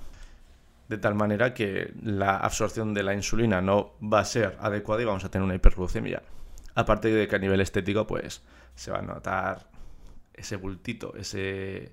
De 0.88 0.98
tal 1.00 1.16
manera 1.16 1.54
que 1.54 1.94
la 2.04 2.38
absorción 2.38 2.94
de 2.94 3.02
la 3.02 3.16
insulina 3.16 3.60
no 3.62 3.94
va 4.02 4.20
a 4.20 4.26
ser 4.26 4.56
adecuada 4.60 5.02
y 5.02 5.06
vamos 5.06 5.26
a 5.26 5.32
tener 5.32 5.44
una 5.44 5.56
hiperglucemia. 5.56 6.22
Aparte 6.76 7.10
de 7.10 7.28
que 7.28 7.36
a 7.36 7.40
nivel 7.40 7.62
estético, 7.62 8.06
pues 8.06 8.44
se 8.76 8.92
va 8.92 9.00
a 9.00 9.02
notar 9.02 9.68
ese 10.34 10.58
bultito, 10.58 11.16
ese, 11.16 11.92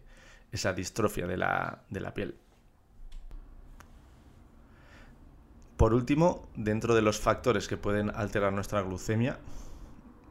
esa 0.50 0.75
distrofia 0.75 1.26
de 1.26 1.37
la, 1.38 1.85
de 1.88 2.00
la 2.00 2.12
piel. 2.12 2.37
Por 5.82 5.94
último, 5.94 6.48
dentro 6.54 6.94
de 6.94 7.02
los 7.02 7.18
factores 7.18 7.66
que 7.66 7.76
pueden 7.76 8.14
alterar 8.14 8.52
nuestra 8.52 8.82
glucemia, 8.82 9.40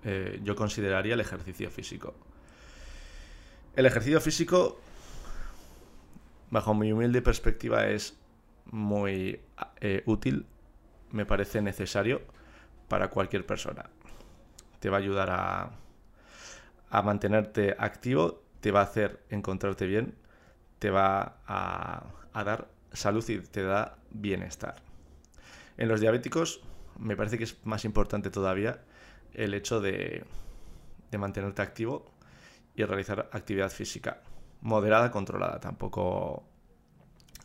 eh, 0.02 0.40
yo 0.44 0.56
consideraría 0.56 1.14
el 1.14 1.20
ejercicio 1.20 1.70
físico. 1.70 2.14
El 3.76 3.86
ejercicio 3.86 4.22
físico, 4.22 4.80
bajo 6.52 6.74
mi 6.74 6.94
humilde 6.94 7.22
perspectiva, 7.22 7.88
es 7.88 8.18
muy 8.68 9.42
eh, 9.82 10.04
útil, 10.06 10.46
me 11.12 11.26
parece 11.26 11.62
necesario 11.62 12.22
para 12.88 13.10
cualquier 13.10 13.46
persona. 13.46 13.90
Te 14.80 14.90
va 14.90 14.96
a 14.96 15.00
ayudar 15.02 15.30
a, 15.32 17.02
mantenerte 17.04 17.76
activo, 17.78 18.42
te 18.62 18.72
va 18.72 18.80
a 18.80 18.84
hacer 18.84 19.20
encontrarte 19.30 19.86
bien, 19.86 20.16
te 20.80 20.92
va 20.92 21.40
a 21.46 22.06
dar 22.34 22.70
salud 22.94 23.28
y 23.28 23.40
te 23.40 23.64
da 23.64 23.98
bienestar. 24.12 24.91
En 25.82 25.88
los 25.88 26.00
diabéticos 26.00 26.62
me 27.00 27.18
parece 27.18 27.40
que 27.40 27.44
es 27.44 27.58
más 27.66 27.86
importante 27.86 28.30
todavía 28.30 28.84
el 29.34 29.56
hecho 29.56 29.82
de, 29.82 30.24
mantenerte 31.18 31.64
activo 31.64 32.06
y 32.76 32.84
realizar 32.84 33.32
actividad 33.32 33.72
física 33.72 34.22
moderada, 34.62 35.10
controlada. 35.10 35.60
Tampoco 35.60 36.44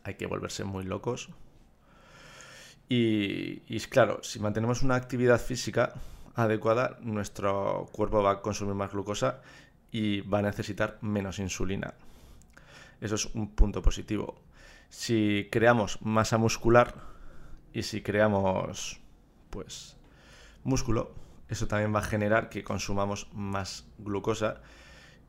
hay 0.05 0.17
que 0.17 0.27
volverse 0.27 0.65
muy 0.65 0.85
locos. 0.85 1.31
Y, 2.91 3.63
y 3.75 3.81
claro, 3.89 4.23
si 4.23 4.39
mantenemos 4.39 4.83
una 4.83 4.97
actividad 4.97 5.41
física 5.41 5.95
adecuada, 6.35 6.99
nuestro 7.01 7.89
cuerpo 7.91 8.23
va 8.23 8.33
a 8.33 8.43
consumir 8.43 8.75
más 8.75 8.93
glucosa 8.93 9.41
y 9.91 10.21
va 10.21 10.41
a 10.41 10.43
necesitar 10.43 10.99
menos 11.01 11.39
insulina. 11.39 11.95
Eso 13.01 13.15
es 13.15 13.25
un 13.35 13.55
punto 13.55 13.81
positivo. 13.81 14.43
Si 14.91 15.49
creamos 15.51 16.03
masa 16.03 16.37
muscular, 16.37 17.16
y 17.77 17.83
si 17.83 18.01
creamos, 18.01 19.03
pues, 19.51 19.99
músculo, 20.65 21.13
eso 21.47 21.69
también 21.69 21.95
va 21.95 21.99
a 21.99 22.03
generar 22.03 22.49
que 22.49 22.65
consumamos 22.65 23.29
más 23.35 23.85
glucosa 23.99 24.63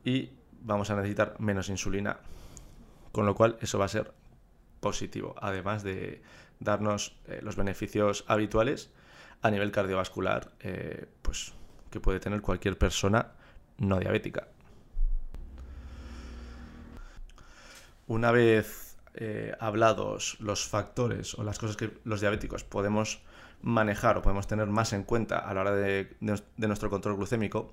y 0.02 0.30
vamos 0.62 0.88
a 0.88 0.96
necesitar 0.96 1.34
menos 1.40 1.68
insulina. 1.68 2.20
Con 3.12 3.26
lo 3.26 3.34
cual, 3.34 3.58
eso 3.60 3.78
va 3.78 3.84
a 3.84 3.88
ser 3.88 4.14
positivo, 4.80 5.34
además 5.42 5.82
de 5.82 6.22
darnos 6.58 7.18
eh, 7.26 7.40
los 7.42 7.54
beneficios 7.54 8.24
habituales 8.28 8.90
a 9.42 9.50
nivel 9.50 9.70
cardiovascular, 9.70 10.50
eh, 10.60 11.04
pues, 11.20 11.52
que 11.90 12.00
puede 12.00 12.18
tener 12.18 12.40
cualquier 12.40 12.78
persona 12.78 13.32
no 13.76 14.00
diabética. 14.00 14.48
Una 18.06 18.32
vez 18.32 18.87
eh, 19.20 19.52
hablados 19.58 20.36
los 20.38 20.68
factores 20.68 21.34
o 21.34 21.42
las 21.42 21.58
cosas 21.58 21.76
que 21.76 21.90
los 22.04 22.20
diabéticos 22.20 22.62
podemos 22.62 23.20
manejar 23.62 24.16
o 24.16 24.22
podemos 24.22 24.46
tener 24.46 24.68
más 24.68 24.92
en 24.92 25.02
cuenta 25.02 25.38
a 25.40 25.52
la 25.54 25.62
hora 25.62 25.74
de, 25.74 26.14
nuestro 26.20 26.88
control 26.88 27.16
glucémico, 27.16 27.72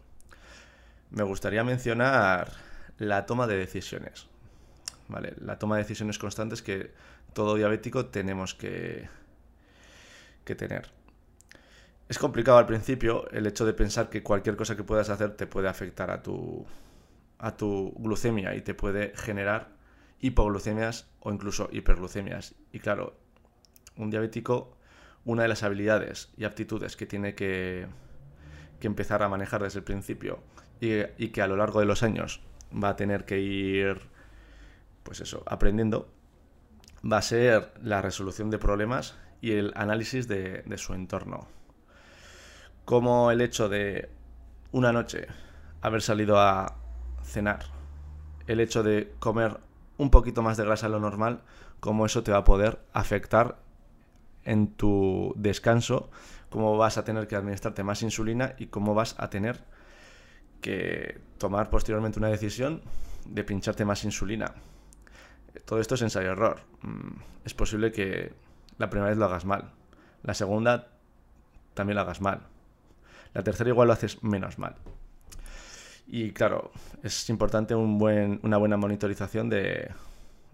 me 1.12 1.22
gustaría 1.22 1.64
mencionar 1.64 2.52
la 2.98 3.28
toma 3.28 3.46
de 3.46 3.58
decisiones. 3.58 4.26
¿vale? 5.08 5.36
La 5.40 5.60
toma 5.60 5.76
de 5.76 5.84
decisiones 5.84 6.18
constantes 6.18 6.64
que 6.64 6.92
todo 7.34 7.54
diabético 7.54 8.08
tenemos 8.08 8.56
que, 8.56 9.08
que 10.46 10.56
tener. 10.56 10.90
Es 12.10 12.18
complicado 12.18 12.58
al 12.58 12.66
principio 12.66 13.30
el 13.30 13.46
hecho 13.46 13.68
de 13.68 13.74
pensar 13.74 14.10
que 14.10 14.24
cualquier 14.24 14.56
cosa 14.56 14.76
que 14.76 14.84
puedas 14.84 15.10
hacer 15.10 15.38
te 15.38 15.46
puede 15.46 15.68
afectar 15.68 16.10
a 16.10 16.24
tu, 16.24 16.66
a 17.38 17.56
tu 17.56 17.94
glucemia 18.00 18.56
y 18.56 18.62
te 18.62 18.74
puede 18.74 19.14
generar 19.16 19.75
hipoglucemias 20.20 21.10
o 21.20 21.32
incluso 21.32 21.70
hiperglucemias. 21.72 22.56
Y 22.72 22.80
claro, 22.80 23.16
un 23.98 24.10
diabético, 24.10 24.78
una 25.24 25.44
de 25.44 25.48
las 25.50 25.64
habilidades 25.64 26.32
y 26.38 26.46
aptitudes 26.46 26.96
que 26.96 27.06
tiene 27.06 27.36
que, 27.36 27.88
empezar 28.82 29.24
a 29.24 29.30
manejar 29.30 29.64
desde 29.64 29.80
el 29.80 29.84
principio 29.84 30.44
y, 30.80 31.30
que 31.30 31.42
a 31.42 31.48
lo 31.48 31.56
largo 31.56 31.80
de 31.80 31.88
los 31.88 32.04
años 32.04 32.42
va 32.72 32.90
a 32.90 32.96
tener 32.96 33.26
que 33.26 33.40
ir, 33.40 34.00
pues 35.02 35.22
eso, 35.22 35.42
aprendiendo, 35.48 36.08
va 37.04 37.18
a 37.18 37.24
ser 37.24 37.74
la 37.82 38.04
resolución 38.04 38.52
de 38.52 38.60
problemas 38.60 39.18
y 39.42 39.54
el 39.54 39.74
análisis 39.76 40.28
de 40.28 40.78
su 40.78 40.94
entorno. 40.94 41.48
Como 42.86 43.32
el 43.32 43.42
hecho 43.42 43.70
de 43.70 44.10
una 44.72 44.94
noche 44.94 45.26
haber 45.82 46.04
salido 46.04 46.40
a 46.40 46.78
cenar, 47.24 47.66
el 48.46 48.60
hecho 48.60 48.84
de 48.84 49.16
comer 49.18 49.60
un 49.98 50.10
poquito 50.10 50.42
más 50.42 50.58
de 50.58 50.66
grasa 50.66 50.88
de 50.88 50.94
lo 50.94 51.00
normal, 51.00 51.42
cómo 51.80 52.06
eso 52.06 52.24
te 52.24 52.32
va 52.32 52.40
a 52.40 52.44
poder 52.44 52.80
afectar 52.94 53.58
en 54.44 54.68
tu 54.68 55.34
descanso, 55.36 56.10
cómo 56.50 56.78
vas 56.78 56.98
a 56.98 57.04
tener 57.04 57.28
que 57.28 57.36
administrarte 57.36 57.84
más 57.84 58.02
insulina 58.02 58.56
y 58.58 58.68
cómo 58.68 58.94
vas 58.94 59.16
a 59.18 59.30
tener 59.30 59.64
que 60.62 61.20
tomar 61.38 61.70
posteriormente 61.70 62.20
una 62.20 62.30
decisión 62.30 62.82
de 63.26 63.44
pincharte 63.44 63.86
más 63.86 64.04
insulina. 64.04 64.54
Todo 65.66 65.80
esto 65.80 65.96
es 65.96 66.02
ensayo-error. 66.02 66.62
Mm, 66.82 67.20
es 67.46 67.54
posible 67.54 67.92
que 67.92 68.34
la 68.78 68.90
primera 68.90 69.10
vez 69.10 69.18
lo 69.18 69.26
hagas 69.26 69.46
mal. 69.46 69.72
La 70.24 70.34
segunda 70.34 70.90
también 71.74 71.96
lo 71.96 72.02
hagas 72.02 72.22
mal. 72.22 72.42
La 73.34 73.44
tercera 73.44 73.70
igual 73.70 73.88
lo 73.88 73.94
haces 73.94 74.24
menos 74.24 74.60
mal. 74.60 74.76
Y 76.08 76.32
claro, 76.32 76.72
es 77.04 77.30
importante 77.30 77.74
una 77.76 78.58
buena 78.58 78.78
monitorización 78.78 79.50
de, 79.50 79.92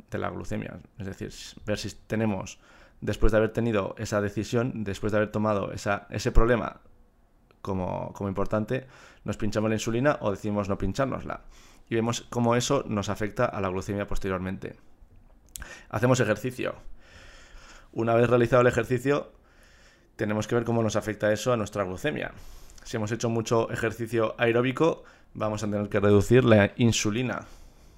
de 0.09 0.17
la 0.17 0.29
glucemia. 0.29 0.79
Es 0.97 1.05
decir, 1.05 1.31
ver 1.65 1.77
si 1.77 1.89
tenemos, 2.07 2.59
después 2.99 3.31
de 3.31 3.39
haber 3.39 3.51
tenido 3.51 3.95
esa 3.97 4.21
decisión, 4.21 4.83
después 4.83 5.11
de 5.11 5.17
haber 5.17 5.31
tomado 5.31 5.71
esa, 5.71 6.07
ese 6.09 6.31
problema 6.31 6.81
como, 7.61 8.11
como 8.13 8.29
importante, 8.29 8.87
nos 9.23 9.37
pinchamos 9.37 9.69
la 9.69 9.75
insulina 9.75 10.17
o 10.21 10.31
decidimos 10.31 10.69
no 10.69 10.77
pinchárnosla. 10.77 11.41
Y 11.89 11.95
vemos 11.95 12.21
cómo 12.29 12.55
eso 12.55 12.83
nos 12.87 13.09
afecta 13.09 13.45
a 13.45 13.59
la 13.61 13.69
glucemia 13.69 14.07
posteriormente. 14.07 14.75
Hacemos 15.89 16.19
ejercicio. 16.19 16.75
Una 17.91 18.15
vez 18.15 18.29
realizado 18.29 18.61
el 18.61 18.67
ejercicio, 18.67 19.33
tenemos 20.15 20.47
que 20.47 20.55
ver 20.55 20.63
cómo 20.63 20.81
nos 20.81 20.95
afecta 20.95 21.31
eso 21.33 21.51
a 21.51 21.57
nuestra 21.57 21.83
glucemia. 21.83 22.31
Si 22.83 22.97
hemos 22.97 23.11
hecho 23.11 23.29
mucho 23.29 23.69
ejercicio 23.69 24.35
aeróbico, 24.37 25.03
vamos 25.33 25.63
a 25.63 25.69
tener 25.69 25.89
que 25.89 25.99
reducir 25.99 26.43
la 26.43 26.73
insulina. 26.75 27.45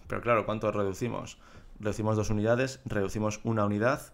Pero 0.07 0.21
claro, 0.21 0.45
¿cuánto 0.45 0.71
reducimos? 0.71 1.37
Reducimos 1.79 2.15
dos 2.15 2.29
unidades, 2.29 2.79
reducimos 2.85 3.39
una 3.43 3.65
unidad. 3.65 4.13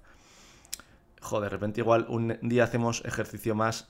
Joder, 1.22 1.50
de 1.50 1.50
repente 1.50 1.82
igual 1.82 2.06
un 2.10 2.38
día 2.42 2.64
hacemos 2.64 3.04
ejercicio 3.06 3.56
más 3.56 3.90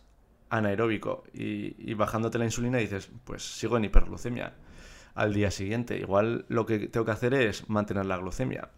anaeróbico 0.50 1.24
y, 1.34 1.76
y 1.78 1.94
bajándote 1.94 2.40
la 2.40 2.46
insulina 2.46 2.80
dices, 2.80 3.10
pues 3.24 3.44
sigo 3.44 3.78
en 3.78 3.86
hiperglucemia 3.86 4.54
al 5.14 5.34
día 5.34 5.52
siguiente. 5.52 5.98
Igual 5.98 6.46
lo 6.48 6.66
que 6.66 6.88
tengo 6.88 7.06
que 7.06 7.12
hacer 7.12 7.34
es 7.34 7.70
mantener 7.70 8.06
la 8.06 8.18
glucemia. 8.18 8.70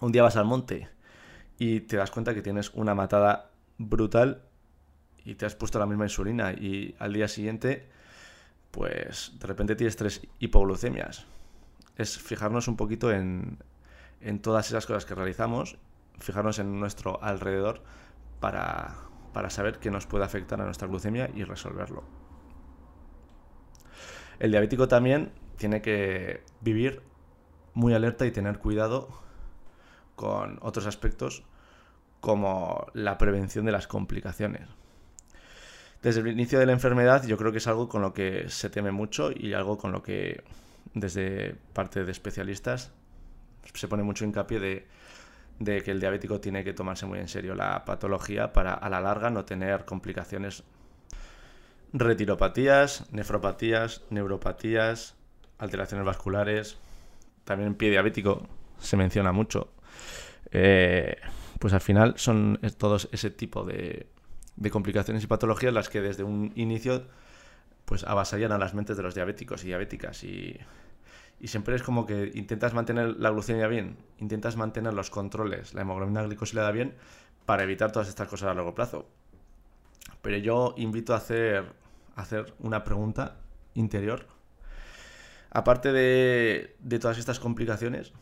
Un 0.00 0.12
día 0.12 0.22
vas 0.22 0.36
al 0.36 0.44
monte 0.44 0.88
y 1.58 1.80
te 1.80 1.96
das 1.96 2.10
cuenta 2.10 2.34
que 2.34 2.42
tienes 2.42 2.70
una 2.74 2.94
matada 2.94 3.50
brutal 3.78 4.42
y 5.24 5.34
te 5.34 5.46
has 5.46 5.54
puesto 5.54 5.78
la 5.78 5.86
misma 5.86 6.04
insulina 6.04 6.52
y 6.52 6.94
al 6.98 7.12
día 7.12 7.28
siguiente 7.28 7.88
pues 8.70 9.32
de 9.38 9.46
repente 9.46 9.76
tienes 9.76 9.96
tres 9.96 10.26
hipoglucemias. 10.38 11.26
Es 11.96 12.18
fijarnos 12.18 12.68
un 12.68 12.76
poquito 12.76 13.12
en, 13.12 13.58
en 14.20 14.40
todas 14.40 14.68
esas 14.68 14.86
cosas 14.86 15.04
que 15.04 15.14
realizamos, 15.14 15.78
fijarnos 16.18 16.58
en 16.58 16.78
nuestro 16.78 17.22
alrededor 17.22 17.82
para, 18.40 18.96
para 19.32 19.50
saber 19.50 19.78
qué 19.78 19.90
nos 19.90 20.06
puede 20.06 20.24
afectar 20.24 20.60
a 20.60 20.64
nuestra 20.64 20.88
glucemia 20.88 21.30
y 21.34 21.44
resolverlo. 21.44 22.04
El 24.38 24.52
diabético 24.52 24.88
también 24.88 25.32
tiene 25.56 25.82
que 25.82 26.42
vivir 26.60 27.02
muy 27.74 27.92
alerta 27.92 28.24
y 28.24 28.30
tener 28.30 28.58
cuidado 28.58 29.08
con 30.16 30.58
otros 30.62 30.86
aspectos 30.86 31.44
como 32.20 32.86
la 32.94 33.18
prevención 33.18 33.64
de 33.64 33.72
las 33.72 33.86
complicaciones 33.86 34.68
desde 36.02 36.20
el 36.20 36.28
inicio 36.28 36.58
de 36.58 36.66
la 36.66 36.72
enfermedad 36.72 37.26
yo 37.26 37.36
creo 37.36 37.52
que 37.52 37.58
es 37.58 37.66
algo 37.66 37.88
con 37.88 38.02
lo 38.02 38.12
que 38.12 38.48
se 38.48 38.70
teme 38.70 38.90
mucho 38.90 39.30
y 39.34 39.52
algo 39.52 39.76
con 39.76 39.92
lo 39.92 40.02
que 40.02 40.42
desde 40.94 41.54
parte 41.72 42.04
de 42.04 42.12
especialistas 42.12 42.92
se 43.74 43.88
pone 43.88 44.02
mucho 44.02 44.24
hincapié 44.24 44.86
de, 45.58 45.82
que 45.82 45.90
el 45.90 46.00
diabético 46.00 46.40
tiene 46.40 46.64
que 46.64 46.72
tomarse 46.72 47.06
muy 47.06 47.18
en 47.18 47.28
serio 47.28 47.54
la 47.54 47.84
patología 47.84 48.52
para 48.52 48.74
a 48.74 48.88
la 48.88 49.00
larga 49.00 49.30
no 49.30 49.44
tener 49.44 49.84
complicaciones 49.84 50.64
retiropatías, 51.92 53.12
nefropatías, 53.12 54.02
neuropatías, 54.10 55.16
alteraciones 55.58 56.06
vasculares, 56.06 56.78
también 57.44 57.74
pie 57.74 57.90
diabético 57.90 58.46
se 58.78 58.96
menciona 58.96 59.32
mucho. 59.32 59.72
Eh, 60.52 61.16
pues 61.58 61.74
al 61.74 61.80
final 61.80 62.14
son 62.16 62.58
todos 62.78 63.08
ese 63.12 63.30
tipo 63.30 63.64
de, 63.64 64.06
de 64.60 64.70
complicaciones 64.70 65.24
y 65.24 65.26
patologías 65.26 65.74
las 65.74 65.88
que 65.88 66.00
desde 66.00 66.22
un 66.22 66.52
inicio 66.54 67.02
pues 67.86 68.04
avasallan 68.04 68.52
a 68.52 68.58
las 68.58 68.74
mentes 68.74 68.96
de 68.96 69.02
los 69.02 69.16
diabéticos 69.16 69.64
y 69.64 69.68
diabéticas 69.68 70.22
y, 70.22 70.56
y 71.40 71.48
siempre 71.48 71.74
es 71.74 71.82
como 71.82 72.06
que 72.06 72.30
intentas 72.34 72.74
mantener 72.74 73.16
la 73.16 73.30
glucemia 73.30 73.66
bien, 73.66 73.96
intentas 74.18 74.56
mantener 74.56 74.92
los 74.94 75.10
controles, 75.10 75.74
la 75.74 75.80
hemoglobina 75.80 76.22
glicosilada 76.22 76.70
bien 76.70 76.94
para 77.46 77.64
evitar 77.64 77.90
todas 77.90 78.08
estas 78.08 78.28
cosas 78.28 78.50
a 78.50 78.54
largo 78.54 78.74
plazo. 78.74 79.08
Pero 80.22 80.36
yo 80.36 80.74
invito 80.76 81.14
a 81.14 81.16
hacer, 81.16 81.64
hacer 82.14 82.52
una 82.60 82.84
pregunta 82.84 83.36
interior. 83.74 84.26
Aparte 85.50 85.92
de, 85.92 86.76
de 86.78 86.98
todas 86.98 87.18
estas 87.18 87.40
complicaciones, 87.40 88.12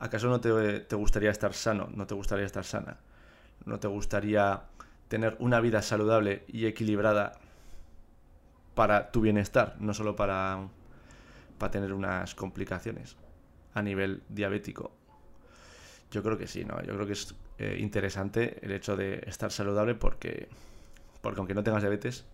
¿acaso 0.00 0.28
no 0.28 0.40
te, 0.40 0.80
te 0.80 0.96
gustaría 0.96 1.30
estar 1.30 1.54
sano? 1.54 1.88
¿No 1.94 2.06
te 2.06 2.14
gustaría 2.14 2.44
estar 2.44 2.64
sana? 2.64 2.98
¿No 3.64 3.78
te 3.78 3.86
gustaría 3.86 4.64
tener 5.12 5.36
una 5.40 5.60
vida 5.60 5.82
saludable 5.82 6.42
y 6.48 6.64
equilibrada 6.64 7.32
para 8.74 9.10
tu 9.10 9.20
bienestar, 9.20 9.76
no 9.78 9.92
solo 9.92 10.16
para, 10.16 10.68
para 11.58 11.70
tener 11.70 11.92
unas 11.92 12.34
complicaciones 12.34 13.18
a 13.74 13.82
nivel 13.82 14.22
diabético. 14.30 14.90
Yo 16.10 16.22
creo 16.22 16.38
que 16.38 16.46
sí, 16.46 16.64
¿no? 16.64 16.82
Yo 16.82 16.94
creo 16.94 17.04
que 17.04 17.12
es 17.12 17.34
eh, 17.58 17.76
interesante 17.78 18.58
el 18.64 18.72
hecho 18.72 18.96
de 18.96 19.22
estar 19.26 19.52
saludable 19.52 19.94
porque, 19.94 20.48
porque 21.20 21.40
aunque 21.40 21.52
no 21.52 21.62
tengas 21.62 21.82
diabetes, 21.82 22.24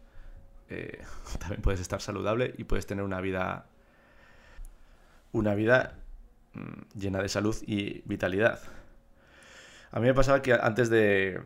eh, 0.68 1.02
también 1.40 1.62
puedes 1.62 1.80
estar 1.80 2.00
saludable 2.00 2.54
y 2.58 2.62
puedes 2.62 2.86
tener 2.86 3.02
una 3.02 3.20
vida 3.20 3.66
una 5.32 5.56
vida 5.56 5.98
mm, 6.52 6.96
llena 6.96 7.22
de 7.22 7.28
salud 7.28 7.56
y 7.66 8.02
vitalidad. 8.04 8.60
A 9.90 9.98
mí 9.98 10.06
me 10.06 10.14
pasaba 10.14 10.42
que 10.42 10.52
antes 10.52 10.90
de, 10.90 11.42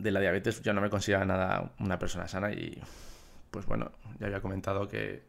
de 0.00 0.10
la 0.10 0.20
diabetes 0.20 0.62
yo 0.62 0.72
no 0.72 0.80
me 0.80 0.90
consideraba 0.90 1.26
nada 1.26 1.72
una 1.78 1.98
persona 1.98 2.26
sana 2.26 2.52
y 2.52 2.80
pues 3.50 3.66
bueno, 3.66 3.92
ya 4.18 4.26
había 4.26 4.40
comentado 4.40 4.88
que 4.88 5.22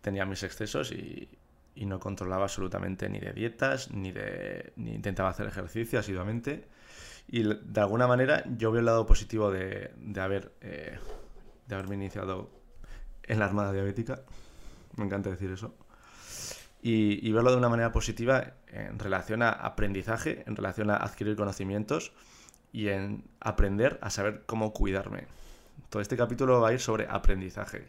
tenía 0.00 0.24
mis 0.24 0.42
excesos 0.42 0.92
y, 0.92 1.28
no 1.76 2.00
controlaba 2.00 2.44
absolutamente 2.44 3.08
ni 3.10 3.20
de 3.20 3.34
dietas, 3.34 3.90
ni 3.90 4.10
de 4.10 4.72
ni 4.76 4.94
intentaba 4.94 5.28
hacer 5.28 5.46
ejercicio 5.46 5.98
asiduamente. 6.00 6.66
Y 7.28 7.42
de 7.42 7.80
alguna 7.80 8.06
manera 8.06 8.44
yo 8.56 8.72
veo 8.72 8.80
el 8.80 8.86
lado 8.86 9.04
positivo 9.04 9.50
de, 9.50 9.92
de 9.98 10.20
haber 10.22 10.54
eh, 10.62 10.98
de 11.66 11.74
haberme 11.74 11.96
iniciado 11.96 12.50
en 13.24 13.38
la 13.38 13.44
armada 13.44 13.72
diabética. 13.72 14.22
Me 14.96 15.04
encanta 15.04 15.28
decir 15.28 15.50
eso. 15.50 15.76
Y, 16.80 17.28
y 17.28 17.30
verlo 17.32 17.50
de 17.50 17.58
una 17.58 17.68
manera 17.68 17.92
positiva 17.92 18.54
en 18.68 18.98
relación 18.98 19.42
a 19.42 19.50
aprendizaje, 19.50 20.44
en 20.46 20.56
relación 20.56 20.88
a 20.90 20.96
adquirir 20.96 21.36
conocimientos 21.36 22.12
y 22.72 22.88
en 22.88 23.24
aprender 23.40 23.98
a 24.02 24.10
saber 24.10 24.42
cómo 24.46 24.72
cuidarme. 24.72 25.26
Todo 25.88 26.02
este 26.02 26.16
capítulo 26.16 26.60
va 26.60 26.68
a 26.68 26.72
ir 26.72 26.80
sobre 26.80 27.06
aprendizaje. 27.08 27.86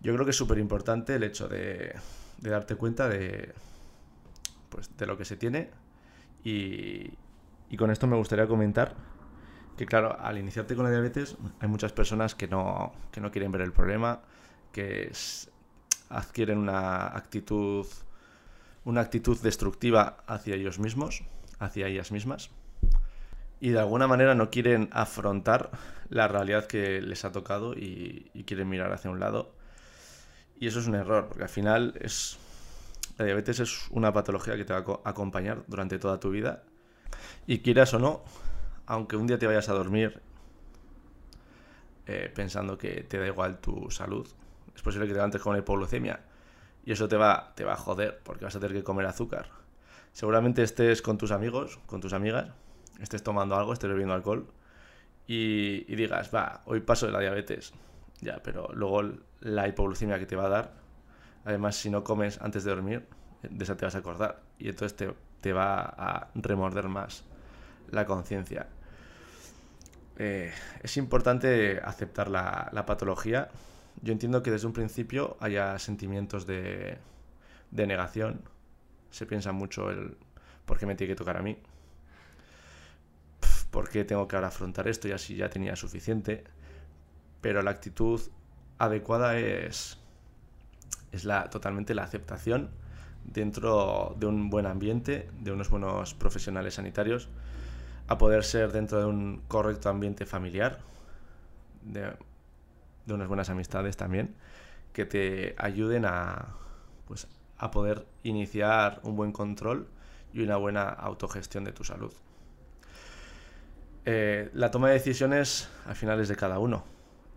Yo 0.00 0.14
creo 0.14 0.24
que 0.24 0.30
es 0.30 0.36
súper 0.36 0.58
importante 0.58 1.16
el 1.16 1.22
hecho 1.24 1.46
de, 1.48 1.94
darte 2.38 2.76
cuenta 2.76 3.08
de, 3.08 3.52
pues, 4.70 4.96
de 4.96 5.06
lo 5.06 5.16
que 5.16 5.24
se 5.24 5.36
tiene 5.36 5.70
y, 6.42 7.12
con 7.76 7.90
esto 7.90 8.06
me 8.06 8.16
gustaría 8.16 8.46
comentar 8.46 8.94
que 9.76 9.86
claro, 9.86 10.18
al 10.20 10.36
iniciarte 10.36 10.74
con 10.74 10.84
la 10.84 10.90
diabetes 10.90 11.36
hay 11.60 11.68
muchas 11.68 11.92
personas 11.92 12.34
que 12.34 12.48
no, 12.48 12.92
que 13.12 13.20
no 13.20 13.30
quieren 13.30 13.52
ver 13.52 13.62
el 13.62 13.72
problema, 13.72 14.20
que 14.72 15.10
adquieren 16.10 16.58
una 16.58 17.06
actitud, 17.16 17.86
una 18.84 19.00
actitud 19.00 19.38
destructiva 19.40 20.18
hacia 20.26 20.56
ellos 20.56 20.78
mismos, 20.78 21.22
hacia 21.58 21.86
ellas 21.86 22.10
mismas 22.12 22.50
y 23.60 23.70
de 23.70 23.78
alguna 23.78 24.06
manera 24.06 24.34
no 24.34 24.50
quieren 24.50 24.88
afrontar 24.90 25.70
la 26.08 26.26
realidad 26.26 26.66
que 26.66 27.02
les 27.02 27.24
ha 27.24 27.30
tocado 27.30 27.74
y, 27.74 28.30
quieren 28.46 28.68
mirar 28.68 28.92
hacia 28.92 29.10
un 29.10 29.20
lado. 29.20 29.52
Y 30.58 30.66
eso 30.66 30.80
es 30.80 30.86
un 30.86 30.94
error, 30.94 31.28
porque 31.28 31.44
al 31.44 31.48
final 31.48 31.94
es 32.00 32.38
la 33.18 33.26
diabetes 33.26 33.60
es 33.60 33.86
una 33.90 34.12
patología 34.14 34.56
que 34.56 34.64
te 34.64 34.72
va 34.72 34.78
a 35.04 35.10
acompañar 35.10 35.62
durante 35.66 35.98
toda 35.98 36.18
tu 36.18 36.30
vida. 36.30 36.62
Y 37.46 37.58
quieras 37.58 37.92
o 37.92 37.98
no, 37.98 38.22
aunque 38.86 39.16
un 39.16 39.26
día 39.26 39.38
te 39.38 39.46
vayas 39.46 39.68
a 39.68 39.74
dormir 39.74 40.20
eh, 42.06 42.32
pensando 42.34 42.78
que 42.78 43.02
te 43.02 43.18
da 43.18 43.26
igual 43.26 43.58
tu 43.58 43.90
salud, 43.90 44.26
es 44.74 44.80
posible 44.80 45.06
que 45.06 45.12
te 45.12 45.18
levantes 45.18 45.42
con 45.42 45.56
hipoglucemia 45.56 46.20
y 46.84 46.92
eso 46.92 47.08
te 47.08 47.16
va, 47.16 47.52
te 47.54 47.64
va 47.64 47.74
a 47.74 47.76
joder 47.76 48.20
porque 48.24 48.46
vas 48.46 48.56
a 48.56 48.60
tener 48.60 48.74
que 48.74 48.82
comer 48.82 49.04
azúcar. 49.04 49.50
Seguramente 50.12 50.62
estés 50.62 51.02
con 51.02 51.18
tus 51.18 51.30
amigos, 51.30 51.78
con 51.86 52.00
tus 52.00 52.14
amigas 52.14 52.48
estés 53.00 53.22
tomando 53.22 53.56
algo, 53.56 53.72
estés 53.72 53.90
bebiendo 53.90 54.14
alcohol 54.14 54.46
y, 55.26 55.94
digas, 55.94 56.34
va, 56.34 56.62
hoy 56.66 56.80
paso 56.80 57.06
de 57.06 57.12
la 57.12 57.20
diabetes. 57.20 57.72
Ya, 58.20 58.42
pero 58.42 58.68
luego 58.74 59.02
la 59.40 59.68
hipoglucemia 59.68 60.18
que 60.18 60.26
te 60.26 60.36
va 60.36 60.46
a 60.46 60.48
dar, 60.48 60.72
además 61.44 61.76
si 61.76 61.88
no 61.88 62.04
comes 62.04 62.40
antes 62.40 62.64
de 62.64 62.70
dormir, 62.70 63.06
de 63.42 63.64
esa 63.64 63.76
te 63.76 63.86
vas 63.86 63.94
a 63.94 63.98
acordar 63.98 64.42
y 64.58 64.68
entonces 64.68 64.96
te, 64.96 65.14
te 65.40 65.52
va 65.52 65.80
a 65.80 66.28
remorder 66.34 66.88
más 66.88 67.24
la 67.90 68.04
conciencia. 68.06 68.68
eh, 70.18 70.52
es 70.82 70.96
importante 70.96 71.80
aceptar 71.82 72.28
la, 72.28 72.84
patología. 72.86 73.48
Yo 74.02 74.12
entiendo 74.12 74.42
que 74.42 74.50
desde 74.50 74.66
un 74.66 74.72
principio 74.72 75.36
haya 75.40 75.78
sentimientos 75.78 76.46
de, 76.46 76.98
de 77.70 77.86
negación. 77.86 78.42
Se 79.10 79.26
piensa 79.26 79.52
mucho 79.52 79.90
el 79.90 80.16
por 80.66 80.78
qué 80.78 80.86
me 80.86 80.94
tiene 80.94 81.12
que 81.14 81.16
tocar 81.16 81.36
a 81.36 81.42
mí. 81.42 81.58
¿Por 83.70 83.88
qué 83.88 84.04
tengo 84.04 84.26
que 84.26 84.36
ahora 84.36 84.48
afrontar 84.48 84.88
esto 84.88 85.08
y 85.08 85.12
así 85.12 85.36
ya 85.36 85.48
tenía 85.48 85.76
suficiente? 85.76 86.44
Pero 87.40 87.62
la 87.62 87.70
actitud 87.70 88.20
adecuada 88.78 89.38
es, 89.38 89.98
es 91.12 91.24
la, 91.24 91.50
totalmente 91.50 91.94
la 91.94 92.02
aceptación 92.02 92.70
dentro 93.24 94.16
de 94.18 94.26
un 94.26 94.50
buen 94.50 94.66
ambiente, 94.66 95.28
de 95.38 95.52
unos 95.52 95.70
buenos 95.70 96.14
profesionales 96.14 96.74
sanitarios, 96.74 97.28
a 98.08 98.18
poder 98.18 98.42
ser 98.44 98.72
dentro 98.72 98.98
de 98.98 99.06
un 99.06 99.42
correcto 99.46 99.88
ambiente 99.88 100.26
familiar, 100.26 100.80
de, 101.82 102.12
unas 103.06 103.28
buenas 103.28 103.50
amistades 103.50 103.96
también, 103.96 104.34
que 104.92 105.06
te 105.06 105.54
ayuden 105.58 106.04
a, 106.04 106.56
pues, 107.06 107.28
a 107.58 107.70
poder 107.70 108.06
iniciar 108.22 109.00
un 109.04 109.16
buen 109.16 109.32
control 109.32 109.88
y 110.32 110.42
una 110.42 110.56
buena 110.56 110.88
autogestión 110.88 111.64
de 111.64 111.72
tu 111.72 111.84
salud. 111.84 112.12
Eh, 114.04 114.50
la 114.54 114.70
toma 114.70 114.88
de 114.88 114.94
decisiones 114.94 115.68
al 115.86 115.96
final 115.96 116.20
es 116.20 116.28
de 116.28 116.36
cada 116.36 116.58
uno 116.58 116.84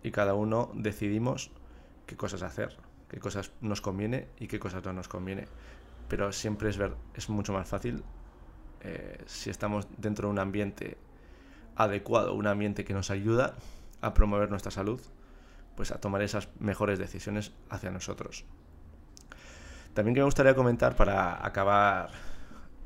y 0.02 0.10
cada 0.10 0.34
uno 0.34 0.70
decidimos 0.74 1.50
qué 2.06 2.16
cosas 2.16 2.42
hacer, 2.42 2.76
qué 3.08 3.20
cosas 3.20 3.52
nos 3.60 3.80
conviene 3.80 4.28
y 4.38 4.48
qué 4.48 4.58
cosas 4.58 4.84
no 4.84 4.92
nos 4.92 5.08
conviene. 5.08 5.46
Pero 6.08 6.32
siempre 6.32 6.70
es, 6.70 6.78
ver, 6.78 6.94
es 7.14 7.28
mucho 7.28 7.52
más 7.52 7.68
fácil 7.68 8.02
eh, 8.80 9.22
si 9.26 9.50
estamos 9.50 9.88
dentro 9.96 10.28
de 10.28 10.32
un 10.32 10.38
ambiente 10.38 10.98
adecuado, 11.76 12.34
un 12.34 12.46
ambiente 12.46 12.84
que 12.84 12.94
nos 12.94 13.10
ayuda 13.10 13.54
a 14.00 14.14
promover 14.14 14.50
nuestra 14.50 14.70
salud, 14.70 15.00
pues 15.76 15.90
a 15.90 16.00
tomar 16.00 16.22
esas 16.22 16.48
mejores 16.60 16.98
decisiones 16.98 17.52
hacia 17.70 17.90
nosotros. 17.90 18.44
También 19.94 20.14
que 20.14 20.20
me 20.20 20.26
gustaría 20.26 20.54
comentar 20.54 20.96
para 20.96 21.44
acabar 21.44 22.10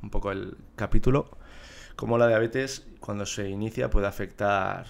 un 0.02 0.10
poco 0.10 0.30
el 0.30 0.56
capítulo, 0.76 1.37
cómo 1.98 2.16
la 2.16 2.28
diabetes 2.28 2.86
cuando 3.00 3.26
se 3.26 3.48
inicia 3.48 3.90
puede 3.90 4.06
afectar 4.06 4.86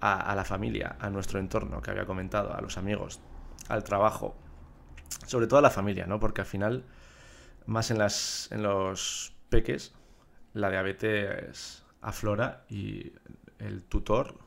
a, 0.00 0.32
la 0.36 0.44
familia, 0.44 0.94
a 1.00 1.10
nuestro 1.10 1.40
entorno 1.40 1.82
que 1.82 1.90
había 1.90 2.06
comentado, 2.06 2.54
a 2.54 2.60
los 2.60 2.78
amigos, 2.78 3.18
al 3.68 3.82
trabajo, 3.82 4.36
sobre 5.26 5.48
todo 5.48 5.58
a 5.58 5.62
la 5.62 5.70
familia, 5.70 6.06
¿no? 6.06 6.20
Porque 6.20 6.42
al 6.42 6.46
final, 6.46 6.84
más 7.66 7.90
en, 7.90 7.98
las, 7.98 8.52
en 8.52 8.62
los 8.62 9.34
peques, 9.48 9.94
la 10.52 10.70
diabetes 10.70 11.84
aflora 12.02 12.64
y 12.68 13.12
el 13.58 13.82
tutor, 13.82 14.38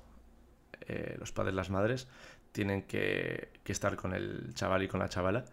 eh, 0.79 1.17
los 1.19 1.33
padres, 1.33 1.53
las 1.53 1.69
madres, 1.69 2.07
tienen 2.53 2.83
que, 2.83 3.51
que, 3.65 3.73
estar 3.73 3.97
con 3.97 4.13
el 4.13 4.53
chaval 4.53 4.83
y 4.83 4.87
con 4.87 5.01
la 5.01 5.09
chavala 5.09 5.43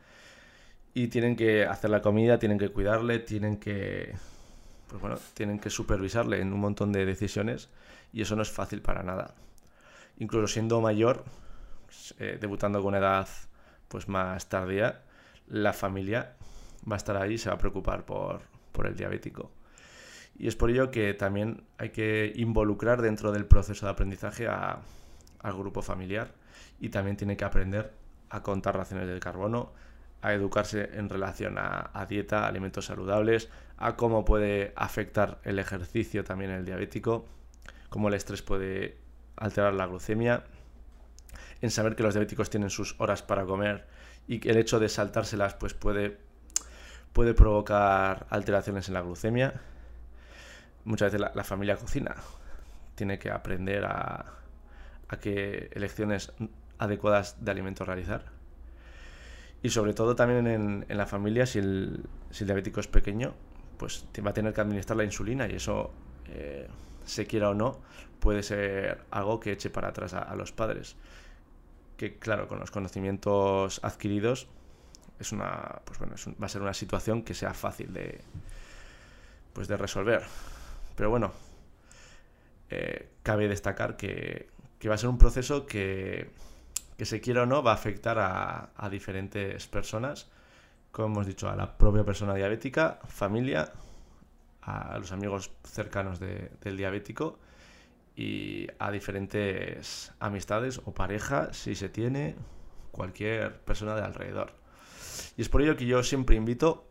y 0.92 1.08
tienen 1.08 1.34
que 1.34 1.66
hacer 1.66 1.90
la 1.90 2.00
comida, 2.00 2.38
tienen 2.38 2.58
que 2.58 2.68
cuidarle, 2.68 3.18
tienen 3.18 3.56
que 3.58 4.14
pues 4.94 5.02
bueno, 5.02 5.18
tienen 5.34 5.58
que 5.58 5.70
supervisarle 5.70 6.40
en 6.40 6.52
un 6.52 6.60
montón 6.60 6.92
de 6.92 7.04
decisiones 7.04 7.68
y 8.12 8.22
eso 8.22 8.36
no 8.36 8.42
es 8.42 8.50
fácil 8.52 8.80
para 8.80 9.02
nada. 9.02 9.34
Incluso 10.18 10.46
siendo 10.46 10.80
mayor, 10.80 11.24
eh, 12.20 12.38
debutando 12.40 12.80
con 12.80 12.94
edad 12.94 13.26
pues 13.88 14.06
más 14.06 14.48
tardía, 14.48 15.02
la 15.48 15.72
familia 15.72 16.36
va 16.88 16.94
a 16.94 16.96
estar 16.96 17.16
ahí 17.16 17.32
y 17.32 17.38
se 17.38 17.48
va 17.48 17.56
a 17.56 17.58
preocupar 17.58 18.06
por, 18.06 18.42
por 18.70 18.86
el 18.86 18.94
diabético. 18.94 19.50
Y 20.38 20.46
es 20.46 20.54
por 20.54 20.70
ello 20.70 20.92
que 20.92 21.12
también 21.12 21.64
hay 21.76 21.90
que 21.90 22.32
involucrar 22.36 23.02
dentro 23.02 23.32
del 23.32 23.46
proceso 23.46 23.86
de 23.86 23.90
aprendizaje 23.90 24.46
al 24.46 25.54
grupo 25.54 25.82
familiar 25.82 26.32
y 26.78 26.90
también 26.90 27.16
tiene 27.16 27.36
que 27.36 27.44
aprender 27.44 27.92
a 28.30 28.44
contar 28.44 28.76
raciones 28.76 29.08
de 29.08 29.18
carbono, 29.18 29.72
a 30.24 30.32
educarse 30.32 30.88
en 30.94 31.10
relación 31.10 31.56
a, 31.58 32.06
dieta, 32.08 32.46
alimentos 32.46 32.86
saludables, 32.86 33.50
a 33.76 33.94
cómo 33.94 34.24
puede 34.24 34.72
afectar 34.74 35.38
el 35.44 35.58
ejercicio 35.58 36.24
también 36.24 36.50
en 36.50 36.60
el 36.60 36.64
diabético, 36.64 37.26
cómo 37.90 38.08
el 38.08 38.14
estrés 38.14 38.40
puede 38.40 38.96
alterar 39.36 39.74
la 39.74 39.84
glucemia, 39.84 40.44
en 41.60 41.70
saber 41.70 41.94
que 41.94 42.02
los 42.02 42.14
diabéticos 42.14 42.48
tienen 42.48 42.70
sus 42.70 42.98
horas 43.00 43.22
para 43.22 43.44
comer 43.44 43.86
y 44.26 44.38
que 44.38 44.48
el 44.52 44.56
hecho 44.56 44.80
de 44.80 44.88
saltárselas 44.88 45.52
pues 45.56 45.74
puede, 45.74 46.16
puede 47.12 47.34
provocar 47.34 48.26
alteraciones 48.30 48.88
en 48.88 48.94
la 48.94 49.02
glucemia. 49.02 49.60
Muchas 50.84 51.12
veces 51.12 51.30
la, 51.34 51.44
familia 51.44 51.76
cocina, 51.76 52.16
tiene 52.94 53.18
que 53.18 53.30
aprender 53.30 53.84
a, 53.84 54.24
a 55.06 55.16
qué 55.18 55.68
elecciones 55.74 56.32
adecuadas 56.78 57.44
de 57.44 57.50
alimentos 57.50 57.86
realizar 57.86 58.33
y 59.64 59.70
sobre 59.70 59.94
todo 59.94 60.14
también 60.14 60.46
en, 60.46 60.84
la 60.90 61.06
familia, 61.06 61.46
si 61.46 61.58
el, 61.58 62.04
diabético 62.38 62.80
es 62.80 62.86
pequeño, 62.86 63.32
pues 63.78 64.04
va 64.24 64.28
a 64.28 64.34
tener 64.34 64.52
que 64.52 64.60
administrar 64.60 64.94
la 64.98 65.04
insulina 65.04 65.48
y 65.48 65.52
eso, 65.54 65.90
eh, 66.28 66.68
se 67.06 67.26
quiera 67.26 67.48
o 67.48 67.54
no, 67.54 67.80
puede 68.20 68.42
ser 68.42 69.00
algo 69.10 69.40
que 69.40 69.52
eche 69.52 69.70
para 69.70 69.88
atrás 69.88 70.12
a, 70.12 70.36
los 70.36 70.52
padres. 70.52 70.96
Que 71.96 72.18
claro, 72.18 72.46
con 72.46 72.58
los 72.60 72.70
conocimientos 72.70 73.80
adquiridos, 73.82 74.48
es 75.18 75.32
una, 75.32 75.80
pues 75.86 75.98
bueno, 75.98 76.14
va 76.42 76.44
a 76.44 76.50
ser 76.50 76.60
una 76.60 76.74
situación 76.74 77.22
que 77.22 77.32
sea 77.32 77.54
fácil 77.54 77.90
de, 77.94 78.20
pues 79.54 79.66
de 79.66 79.78
resolver. 79.78 80.24
Pero 80.94 81.08
bueno, 81.08 81.32
eh, 82.68 83.08
cabe 83.22 83.48
destacar 83.48 83.96
que, 83.96 84.46
que 84.78 84.90
va 84.90 84.96
a 84.96 84.98
ser 84.98 85.08
un 85.08 85.16
proceso 85.16 85.64
que 85.64 86.28
que 86.96 87.04
se 87.04 87.20
quiera 87.20 87.42
o 87.42 87.46
no, 87.46 87.62
va 87.62 87.72
a 87.72 87.74
afectar 87.74 88.18
a, 88.18 88.88
diferentes 88.90 89.66
personas, 89.66 90.30
como 90.92 91.08
hemos 91.08 91.26
dicho, 91.26 91.48
a 91.48 91.56
la 91.56 91.76
propia 91.76 92.04
persona 92.04 92.34
diabética, 92.34 93.00
familia, 93.06 93.72
a 94.62 94.98
los 94.98 95.12
amigos 95.12 95.50
cercanos 95.64 96.20
del 96.20 96.76
diabético 96.76 97.38
y 98.16 98.68
a 98.78 98.90
diferentes 98.90 100.12
amistades 100.20 100.80
o 100.84 100.94
parejas, 100.94 101.56
si 101.56 101.74
se 101.74 101.88
tiene, 101.88 102.36
cualquier 102.92 103.60
persona 103.60 103.96
de 103.96 104.02
alrededor. 104.02 104.52
Y 105.36 105.42
es 105.42 105.48
por 105.48 105.62
ello 105.62 105.76
que 105.76 105.86
yo 105.86 106.02
siempre 106.02 106.36
invito 106.36 106.88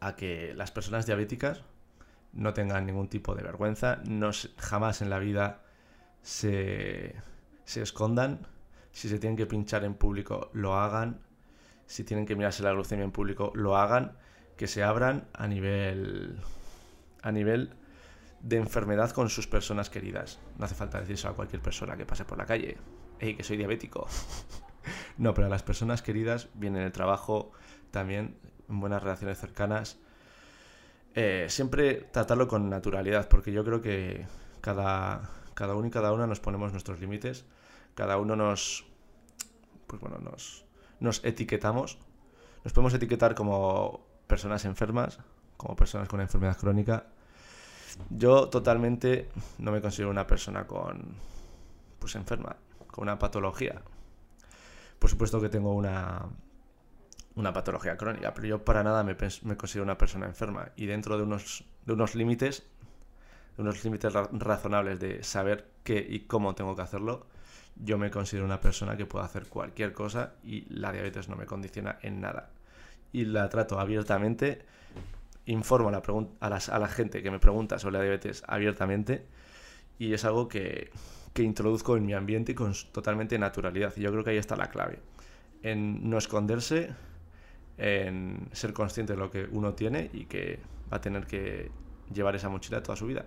a 0.00 0.16
que 0.16 0.54
las 0.54 0.70
personas 0.70 1.06
diabéticas 1.06 1.62
no 2.32 2.54
tengan 2.54 2.86
ningún 2.86 3.08
tipo 3.08 3.34
de 3.34 3.42
vergüenza, 3.42 4.00
no, 4.06 4.30
jamás 4.58 5.02
en 5.02 5.10
la 5.10 5.18
vida 5.18 5.62
se, 6.22 7.14
se 7.64 7.82
escondan, 7.82 8.46
si 8.96 9.10
se 9.10 9.18
tienen 9.18 9.36
que 9.36 9.44
pinchar 9.44 9.84
en 9.84 9.92
público, 9.92 10.48
lo 10.54 10.74
hagan. 10.74 11.20
Si 11.84 12.02
tienen 12.02 12.24
que 12.24 12.34
mirarse 12.34 12.62
la 12.62 12.72
glucemia 12.72 13.04
en 13.04 13.10
público, 13.10 13.52
lo 13.54 13.76
hagan. 13.76 14.16
Que 14.56 14.66
se 14.66 14.82
abran 14.82 15.28
a 15.34 15.46
nivel, 15.46 16.38
a 17.20 17.30
nivel 17.30 17.74
de 18.40 18.56
enfermedad 18.56 19.10
con 19.10 19.28
sus 19.28 19.46
personas 19.46 19.90
queridas. 19.90 20.38
No 20.56 20.64
hace 20.64 20.74
falta 20.74 20.98
decir 20.98 21.16
eso 21.16 21.28
a 21.28 21.34
cualquier 21.34 21.60
persona 21.60 21.94
que 21.94 22.06
pase 22.06 22.24
por 22.24 22.38
la 22.38 22.46
calle. 22.46 22.78
Ey, 23.18 23.34
que 23.34 23.44
soy 23.44 23.58
diabético. 23.58 24.06
no, 25.18 25.34
pero 25.34 25.48
a 25.48 25.50
las 25.50 25.62
personas 25.62 26.00
queridas, 26.00 26.48
vienen 26.54 26.80
el 26.80 26.92
trabajo, 26.92 27.52
también 27.90 28.38
en 28.66 28.80
buenas 28.80 29.02
relaciones 29.02 29.36
cercanas. 29.36 29.98
Eh, 31.14 31.44
siempre 31.50 31.96
tratarlo 32.12 32.48
con 32.48 32.70
naturalidad, 32.70 33.28
porque 33.28 33.52
yo 33.52 33.62
creo 33.62 33.82
que 33.82 34.24
cada, 34.62 35.28
cada 35.52 35.74
uno 35.74 35.86
y 35.86 35.90
cada 35.90 36.14
una 36.14 36.26
nos 36.26 36.40
ponemos 36.40 36.72
nuestros 36.72 36.98
límites 36.98 37.44
cada 37.96 38.18
uno 38.18 38.36
nos, 38.36 38.84
pues 39.86 40.00
bueno, 40.00 40.18
nos, 40.18 40.64
nos 41.00 41.24
etiquetamos. 41.24 41.98
Nos 42.62 42.72
podemos 42.72 42.94
etiquetar 42.94 43.34
como 43.34 44.06
personas 44.26 44.66
enfermas, 44.66 45.18
como 45.56 45.74
personas 45.74 46.06
con 46.06 46.20
enfermedad 46.20 46.58
crónica. 46.58 47.06
Yo 48.10 48.50
totalmente 48.50 49.30
no 49.58 49.72
me 49.72 49.80
considero 49.80 50.10
una 50.10 50.26
persona 50.26 50.66
con, 50.66 51.14
pues 51.98 52.14
enferma, 52.16 52.56
con 52.86 53.02
una 53.02 53.18
patología. 53.18 53.80
Por 54.98 55.08
supuesto 55.08 55.40
que 55.40 55.48
tengo 55.48 55.72
una, 55.72 56.26
una 57.34 57.54
patología 57.54 57.96
crónica, 57.96 58.34
pero 58.34 58.46
yo 58.46 58.64
para 58.64 58.82
nada 58.82 59.04
me, 59.04 59.16
me 59.42 59.56
considero 59.56 59.84
una 59.84 59.96
persona 59.96 60.26
enferma. 60.26 60.70
Y 60.76 60.84
dentro 60.84 61.16
de 61.16 61.22
unos, 61.22 61.64
de 61.86 61.94
unos 61.94 62.14
límites, 62.14 62.68
unos 63.56 63.82
límites 63.84 64.12
razonables 64.12 65.00
de 65.00 65.22
saber 65.22 65.70
qué 65.82 66.06
y 66.06 66.26
cómo 66.26 66.54
tengo 66.54 66.76
que 66.76 66.82
hacerlo, 66.82 67.26
yo 67.82 67.98
me 67.98 68.10
considero 68.10 68.44
una 68.44 68.60
persona 68.60 68.96
que 68.96 69.06
puede 69.06 69.24
hacer 69.24 69.46
cualquier 69.46 69.92
cosa 69.92 70.34
y 70.42 70.64
la 70.70 70.92
diabetes 70.92 71.28
no 71.28 71.36
me 71.36 71.46
condiciona 71.46 71.98
en 72.02 72.20
nada. 72.20 72.50
Y 73.12 73.24
la 73.24 73.48
trato 73.48 73.78
abiertamente, 73.78 74.62
informo 75.46 75.88
a 75.88 75.92
la, 76.50 76.56
a, 76.56 76.78
la 76.78 76.88
gente 76.88 77.22
que 77.22 77.30
me 77.30 77.38
pregunta 77.38 77.78
sobre 77.78 77.98
la 77.98 78.02
diabetes 78.02 78.42
abiertamente 78.46 79.26
y 79.98 80.12
es 80.12 80.24
algo 80.24 80.48
que, 80.48 80.90
que 81.32 81.42
introduzco 81.42 81.96
en 81.96 82.06
mi 82.06 82.14
ambiente 82.14 82.54
con 82.54 82.72
totalmente 82.92 83.38
naturalidad. 83.38 83.92
Y 83.96 84.00
yo 84.00 84.10
creo 84.10 84.24
que 84.24 84.30
ahí 84.30 84.38
está 84.38 84.56
la 84.56 84.68
clave. 84.70 85.00
En 85.62 86.08
no 86.08 86.18
esconderse, 86.18 86.94
en 87.78 88.48
ser 88.52 88.72
consciente 88.72 89.12
de 89.12 89.18
lo 89.18 89.30
que 89.30 89.46
uno 89.50 89.74
tiene 89.74 90.10
y 90.12 90.24
que 90.24 90.58
va 90.90 90.98
a 90.98 91.00
tener 91.00 91.26
que 91.26 91.70
llevar 92.12 92.36
esa 92.36 92.48
mochila 92.48 92.82
toda 92.82 92.96
su 92.96 93.06
vida. 93.06 93.26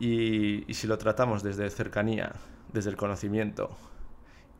Y, 0.00 0.64
y 0.70 0.74
si 0.74 0.86
lo 0.86 0.98
tratamos 0.98 1.42
desde 1.42 1.68
cercanía, 1.70 2.32
desde 2.72 2.90
el 2.90 2.96
conocimiento 2.96 3.76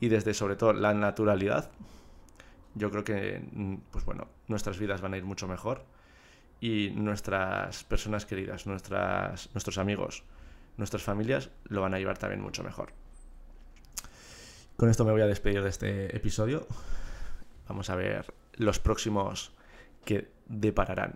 y 0.01 0.09
desde 0.09 0.35
sobre 0.35 0.57
todo 0.57 0.73
la 0.73 0.95
naturalidad, 0.95 1.71
yo 2.75 2.91
creo 2.91 3.05
que 3.05 3.43
mm, 3.53 3.77
pues 3.91 4.05
bueno, 4.05 4.29
nuestras 4.49 4.79
vidas 4.79 5.01
van 5.01 5.15
a 5.15 5.17
ir 5.17 5.25
mucho 5.25 5.47
mejor 5.47 5.85
y 6.61 6.91
nuestras 6.91 7.85
personas 7.85 8.25
queridas, 8.25 8.67
nuestras, 8.67 9.51
nuestros 9.55 9.79
amigos, 9.79 10.25
nuestras 10.77 11.03
familias 11.03 11.51
lo 11.65 11.83
van 11.83 11.95
a 11.95 11.99
llevar 11.99 12.19
también 12.19 12.41
mucho 12.41 12.63
mejor. 12.63 12.93
Con 14.77 14.89
esto 14.89 15.05
me 15.05 15.13
voy 15.13 15.21
a 15.21 15.27
despedir 15.27 15.63
de 15.63 15.69
este 15.69 16.17
episodio. 16.17 16.67
Vamos 17.69 17.91
a 17.91 17.95
ver 17.95 18.33
los 18.55 18.79
próximos 18.79 19.53
que 20.05 20.31
depararán. 20.47 21.15